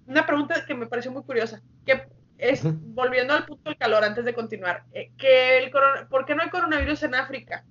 [0.07, 1.61] una pregunta que me pareció muy curiosa.
[1.85, 2.01] ¿Qué,
[2.37, 2.61] es,
[2.93, 5.71] volviendo al punto del calor, antes de continuar, eh, que el
[6.09, 7.63] ¿por qué no hay coronavirus en África?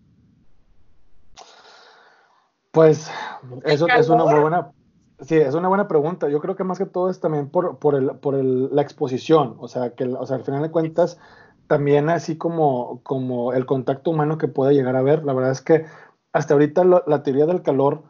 [2.73, 3.11] Pues
[3.65, 4.71] eso es una muy buena,
[5.21, 6.29] sí, es una buena pregunta.
[6.29, 9.57] Yo creo que más que todo es también por, por, el, por el, la exposición,
[9.59, 11.19] o sea, que o sea, al final de cuentas,
[11.69, 15.63] también así como, como el contacto humano que puede llegar a ver, la verdad es
[15.63, 15.87] que
[16.33, 18.05] hasta ahorita la teoría del calor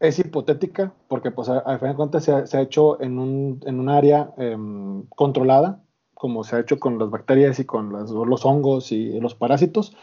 [0.00, 3.88] es hipotética, porque pues al final de cuentas se ha, hecho en un, en un
[3.88, 5.82] área em, controlada,
[6.14, 9.96] como se ha hecho con las bacterias y con los hongos y los parásitos.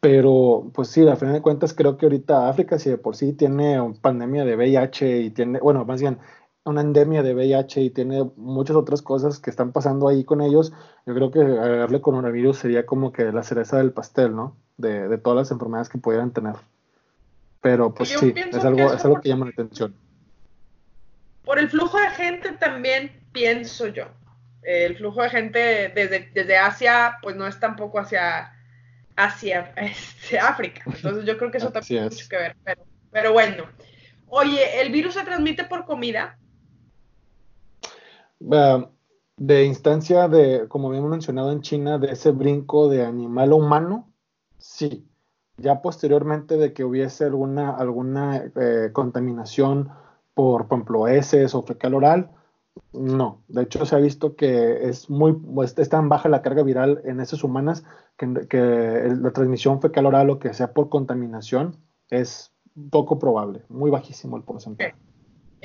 [0.00, 3.32] Pero, pues sí, a final de cuentas, creo que ahorita África, si de por sí
[3.32, 6.18] tiene pandemia de VIH y tiene, bueno, más bien,
[6.64, 10.72] una endemia de VIH y tiene muchas otras cosas que están pasando ahí con ellos,
[11.06, 14.56] yo creo que agarrarle coronavirus sería como que la cereza del pastel, ¿no?
[14.76, 16.56] De, de todas las enfermedades que pudieran tener.
[17.64, 19.96] Pero pues sí, es algo, es algo que llama la atención.
[21.46, 24.04] Por el flujo de gente también pienso yo.
[24.60, 28.52] El flujo de gente desde, desde Asia, pues no es tampoco hacia,
[29.16, 30.82] hacia este, África.
[30.84, 32.54] Entonces yo creo que eso también tiene mucho que ver.
[32.62, 33.64] Pero, pero bueno.
[34.28, 36.36] Oye, ¿el virus se transmite por comida?
[39.36, 44.12] de instancia de, como habíamos mencionado en China, de ese brinco de animal a humano,
[44.58, 45.08] sí.
[45.56, 49.90] Ya posteriormente de que hubiese alguna, alguna eh, contaminación
[50.34, 52.30] por, por ejemplo, heces o fecal oral,
[52.92, 53.42] no.
[53.48, 55.36] De hecho, se ha visto que es muy,
[55.76, 57.84] es tan baja la carga viral en heces humanas
[58.16, 61.76] que, que la transmisión fecal oral o que sea por contaminación
[62.10, 62.52] es
[62.90, 64.94] poco probable, muy bajísimo el porcentaje.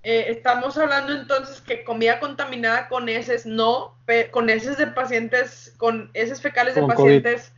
[0.04, 3.98] Eh, estamos hablando entonces que comida contaminada con heces no,
[4.32, 7.54] con heces de pacientes, con heces fecales de pacientes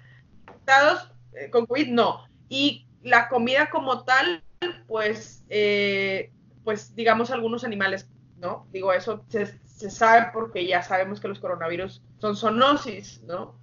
[0.48, 2.24] afectados eh, con COVID no.
[2.50, 4.44] Y la comida como tal,
[4.88, 6.32] pues, eh,
[6.64, 8.68] pues digamos algunos animales, ¿no?
[8.72, 9.48] Digo, eso se,
[9.90, 13.56] sabe porque ya sabemos que los coronavirus son zoonosis, ¿no?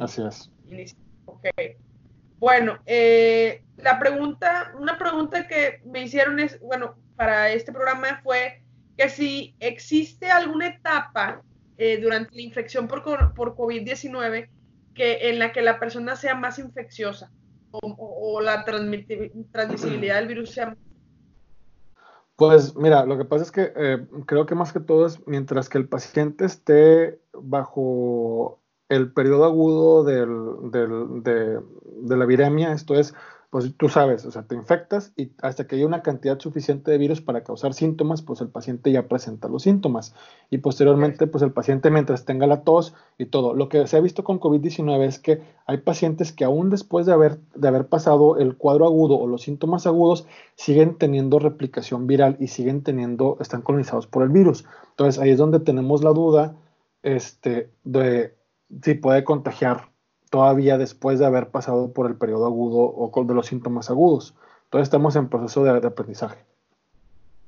[0.00, 0.50] Así es.
[1.26, 1.46] Ok.
[2.42, 8.62] Bueno, eh, la pregunta, una pregunta que me hicieron es, bueno, para este programa fue
[8.96, 11.42] que si existe alguna etapa
[11.78, 14.48] eh, durante la infección por, por COVID-19
[14.94, 17.30] que en la que la persona sea más infecciosa
[17.70, 20.76] o, la transmisibilidad del virus sea
[22.36, 25.68] pues mira, lo que pasa es que eh, creo que más que todo es mientras
[25.68, 32.94] que el paciente esté bajo el periodo agudo del, del, de, de, la viremia, esto
[32.94, 33.14] es
[33.52, 36.96] pues tú sabes, o sea, te infectas y hasta que haya una cantidad suficiente de
[36.96, 40.14] virus para causar síntomas, pues el paciente ya presenta los síntomas.
[40.48, 43.52] Y posteriormente, pues el paciente mientras tenga la tos y todo.
[43.52, 47.12] Lo que se ha visto con COVID-19 es que hay pacientes que aún después de
[47.12, 52.38] haber, de haber pasado el cuadro agudo o los síntomas agudos, siguen teniendo replicación viral
[52.40, 54.64] y siguen teniendo, están colonizados por el virus.
[54.92, 56.56] Entonces ahí es donde tenemos la duda
[57.02, 58.34] este, de
[58.82, 59.91] si puede contagiar
[60.32, 64.34] todavía después de haber pasado por el periodo agudo o de los síntomas agudos.
[64.64, 66.38] Entonces estamos en proceso de, aprendizaje.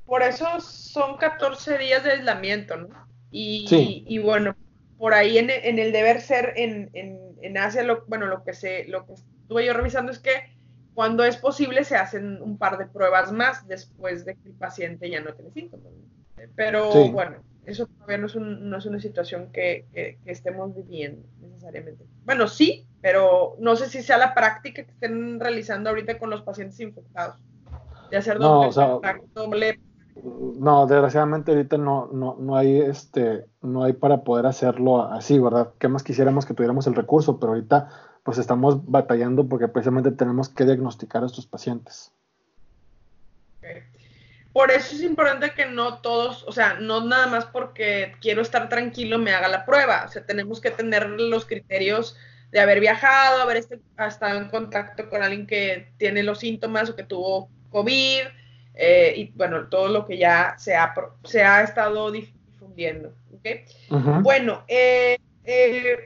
[0.05, 2.89] Por eso son 14 días de aislamiento, ¿no?
[3.31, 4.55] Y, y, bueno,
[4.99, 9.07] por ahí en, el deber ser en, en, Asia, lo, bueno, lo que, se, lo
[9.07, 10.55] que estuve yo revisando es que
[10.93, 15.09] cuando es posible se hacen un par de pruebas más después de que el paciente
[15.09, 15.91] ya no tiene síntomas.
[16.55, 22.05] Pero bueno, eso todavía no es, no es una situación que, que, estemos viviendo necesariamente.
[22.25, 26.43] Bueno, sí, pero no sé si sea la práctica que estén realizando ahorita con los
[26.43, 27.37] pacientes infectados.
[28.11, 28.71] De hacer no,
[29.35, 29.81] doble,
[30.59, 35.73] No, desgraciadamente ahorita no, no, no hay este, no hay para poder hacerlo así, ¿verdad?
[35.79, 37.41] ¿Qué más quisiéramos que tuviéramos el recurso?
[37.41, 37.89] Pero ahorita
[38.23, 42.13] pues estamos batallando porque precisamente tenemos que diagnosticar a estos pacientes.
[44.55, 48.69] Por eso es importante que no todos, o sea, no nada más porque quiero estar
[48.69, 50.05] tranquilo me haga la prueba.
[50.07, 52.17] O sea, tenemos que tener los criterios
[52.53, 57.03] de haber viajado, haber estado en contacto con alguien que tiene los síntomas o que
[57.03, 58.21] tuvo COVID,
[58.75, 60.95] eh, y bueno, todo lo que ya se ha,
[61.25, 63.13] se ha estado difundiendo.
[63.37, 63.65] ¿okay?
[64.23, 65.99] Bueno, eh, eh,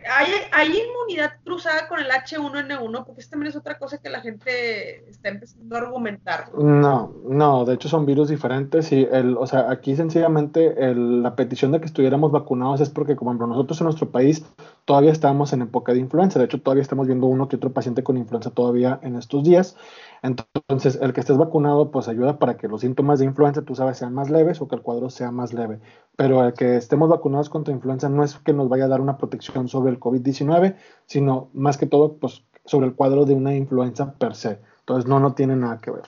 [0.53, 3.05] ¿hay, inmunidad cruzada con el H1N1?
[3.05, 6.53] Porque esta también es otra cosa que la gente está empezando a argumentar.
[6.55, 11.70] No, no, de hecho son virus diferentes y el, o sea, aquí sencillamente la petición
[11.70, 14.45] de que estuviéramos vacunados es porque como nosotros en nuestro país
[14.84, 18.03] todavía estamos en época de influenza, de hecho todavía estamos viendo uno que otro paciente
[18.03, 19.76] con influenza todavía en estos días.
[20.22, 23.99] Entonces, el que estés vacunado, pues ayuda para que los síntomas de influenza, tú sabes,
[23.99, 25.80] sean más leves o que el cuadro sea más leve.
[26.16, 29.16] Pero el que estemos vacunados contra influenza no es que nos vaya a dar una
[29.16, 29.28] protección
[29.68, 30.76] sobre el COVID-19,
[31.07, 34.59] sino más que todo, pues sobre el cuadro de una influenza per se.
[34.81, 36.05] Entonces, no, no tiene nada que ver.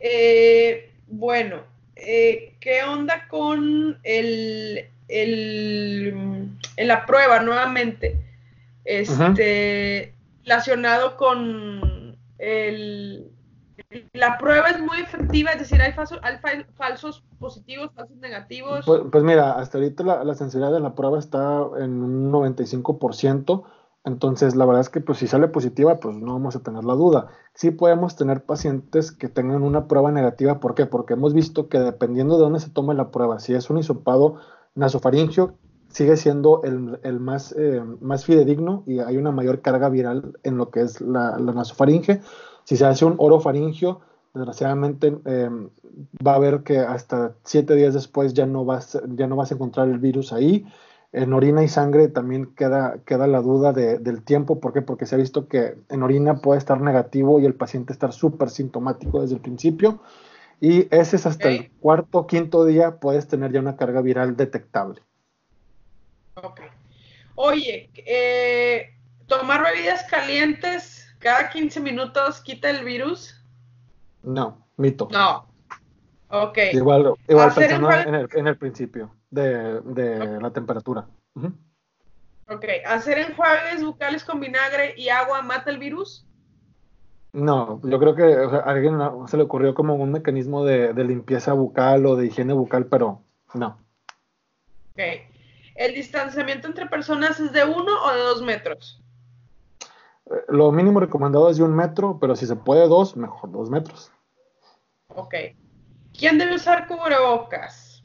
[0.00, 1.62] Eh, bueno,
[1.96, 8.20] eh, ¿qué onda con el, el, la prueba nuevamente?
[8.84, 13.30] Este, relacionado con el,
[14.12, 16.20] la prueba es muy efectiva, es decir, hay, falsos,
[16.76, 18.84] falsos positivos, falsos negativos.
[18.84, 23.64] Pues, pues, mira, hasta ahorita la, la, sensibilidad de la prueba está en un 95%,
[24.04, 26.94] entonces la verdad es que pues si sale positiva, pues no vamos a tener la
[26.94, 27.28] duda.
[27.54, 30.84] Sí podemos tener pacientes que tengan una prueba negativa, ¿por qué?
[30.84, 34.36] Porque hemos visto que dependiendo de dónde se tome la prueba, si es un hisopado
[34.74, 35.54] nasofaringio,
[35.88, 40.70] sigue siendo el, más, eh, más fidedigno y hay una mayor carga viral en lo
[40.70, 42.20] que es la, nasofaringe.
[42.64, 44.00] Si se hace un orofaringio,
[44.34, 45.70] Desgraciadamente em,
[46.26, 49.54] va a haber que hasta siete días después ya no vas, ya no vas a
[49.54, 50.66] encontrar el virus ahí.
[51.12, 54.58] En orina y sangre también queda, queda la duda del tiempo.
[54.58, 54.82] ¿Por qué?
[54.82, 58.50] Porque se ha visto que en orina puede estar negativo y el paciente estar súper
[58.50, 60.00] sintomático desde el principio.
[60.60, 64.36] Y ese es hasta el cuarto o quinto día puedes tener ya una carga viral
[64.36, 65.00] detectable.
[66.42, 66.60] Ok.
[67.36, 68.94] Oye, eh,
[69.28, 73.42] tomar bebidas calientes cada 15 minutos quita el virus.
[74.22, 75.08] No, mito.
[75.10, 75.46] No.
[76.28, 76.58] Ok.
[76.74, 81.06] Igual, igual pensando en, el, en, el, principio de, de la temperatura.
[82.46, 82.64] Ok.
[82.86, 86.26] ¿Hacer enjuagues bucales con vinagre y agua mata el virus?
[87.32, 91.54] No, yo creo que a alguien se le ocurrió como un mecanismo de, de, limpieza
[91.54, 93.22] bucal o de higiene bucal, pero
[93.54, 93.78] no.
[94.92, 95.00] Ok.
[95.74, 99.03] ¿El distanciamiento entre personas es de uno o de dos metros?
[100.48, 104.10] Lo mínimo recomendado es de un metro, pero si se puede dos, mejor dos metros.
[105.14, 105.34] Ok.
[106.18, 108.02] ¿Quién debe usar cubrebocas?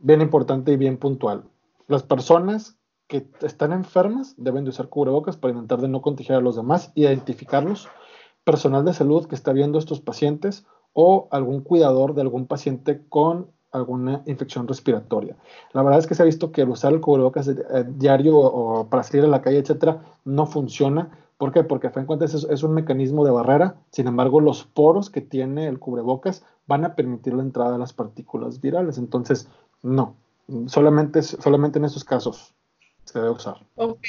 [0.00, 1.44] Bien importante y bien puntual.
[1.88, 6.42] Las personas que están enfermas deben de usar cubrebocas para intentar de no contagiar a
[6.42, 7.88] los demás, identificarlos,
[8.44, 13.02] personal de salud que está viendo a estos pacientes o algún cuidador de algún paciente
[13.08, 15.36] con alguna infección respiratoria.
[15.72, 18.86] La verdad es que se ha visto que el usar el cubrebocas eh, diario o,
[18.88, 21.10] para salir a la calle, etcétera, no funciona
[21.42, 21.64] ¿Por qué?
[21.64, 25.20] Porque a fin de cuentas es, un mecanismo de barrera, sin embargo los poros que
[25.20, 29.48] tiene el cubrebocas van a permitir la entrada de las partículas virales, entonces
[29.82, 30.14] no,
[30.66, 32.54] solamente, solamente en esos casos
[33.06, 33.56] se debe usar.
[33.74, 34.06] Ok.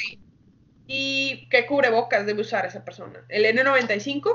[0.86, 3.24] ¿Y qué cubrebocas debe usar esa persona?
[3.28, 4.30] ¿El N95?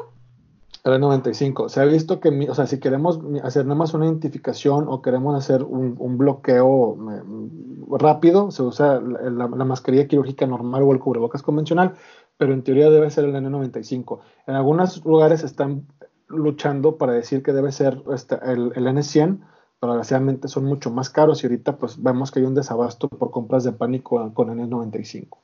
[0.84, 1.70] El N95.
[1.70, 5.38] Se ha visto que, o sea, si queremos hacer nada más una identificación o queremos
[5.38, 11.96] hacer un, bloqueo mm, rápido, se usa la, mascarilla quirúrgica normal o el cubrebocas convencional,
[12.40, 14.22] pero en teoría debe ser el N95.
[14.48, 15.86] En algunos lugares están
[16.30, 19.42] luchando para decir que debe ser este, el, N100,
[19.82, 23.30] pero desgraciadamente son mucho más caros y ahorita pues vemos que hay un desabasto por
[23.32, 25.38] compras de pánico con N95.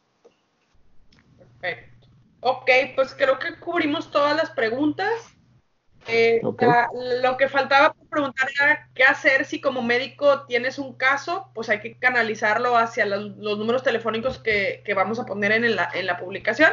[1.60, 2.08] Perfecto.
[2.40, 5.35] Ok, pues creo que cubrimos todas las preguntas.
[6.08, 6.40] Eh,
[7.22, 11.70] lo que faltaba por preguntar era qué hacer si como médico tienes un caso, pues
[11.70, 16.18] hay que canalizarlo hacia los, números telefónicos que, vamos a poner en la, en la
[16.18, 16.72] publicación.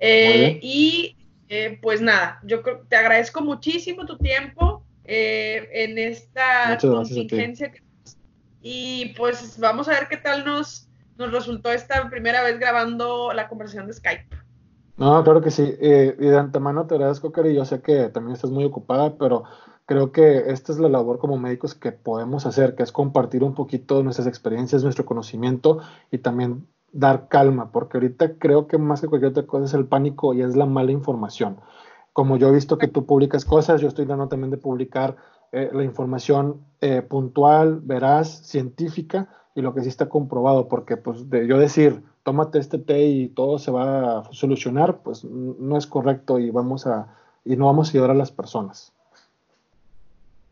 [0.00, 1.16] Eh, y
[1.48, 7.72] eh, pues nada, yo te agradezco muchísimo tu tiempo en esta contingencia.
[8.62, 13.48] y pues vamos a ver qué tal nos, nos resultó esta primera vez grabando la
[13.48, 14.33] conversación de Skype.
[14.96, 15.74] No, claro que sí.
[15.80, 17.54] Eh, y de antemano te agradezco, Cari.
[17.54, 19.42] Yo sé que también estás muy ocupada, pero
[19.86, 23.54] creo que esta es la labor como médicos que podemos hacer, que es compartir un
[23.54, 25.80] poquito nuestras experiencias, nuestro conocimiento
[26.12, 29.86] y también dar calma, porque ahorita creo que más que cualquier otra cosa es el
[29.86, 31.58] pánico y es la mala información.
[32.12, 35.16] Como yo he visto que tú publicas cosas, yo estoy dando también de publicar
[35.50, 41.28] eh, la información eh, puntual, veraz, científica y lo que sí está comprobado, porque pues
[41.30, 45.86] de yo decir, tómate este té y todo se va a solucionar, pues no es
[45.86, 47.14] correcto y vamos a
[47.44, 48.92] y no vamos a ayudar a las personas.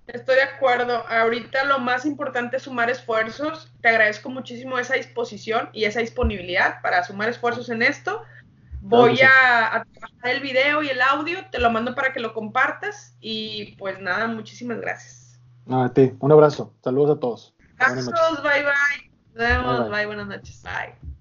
[0.07, 1.07] Estoy de acuerdo.
[1.09, 3.73] Ahorita lo más importante es sumar esfuerzos.
[3.81, 8.23] Te agradezco muchísimo esa disposición y esa disponibilidad para sumar esfuerzos en esto.
[8.83, 12.35] Voy a, a, trabajar el video y el audio, te lo mando para que lo
[12.35, 15.41] compartas y pues nada, muchísimas gracias.
[15.71, 16.75] a ti, un abrazo.
[16.83, 17.55] Saludos a todos.
[17.79, 19.11] Abrazos, bye bye.
[19.35, 20.63] Nos vemos, bye, bye buenas noches.
[20.65, 21.12] Bye.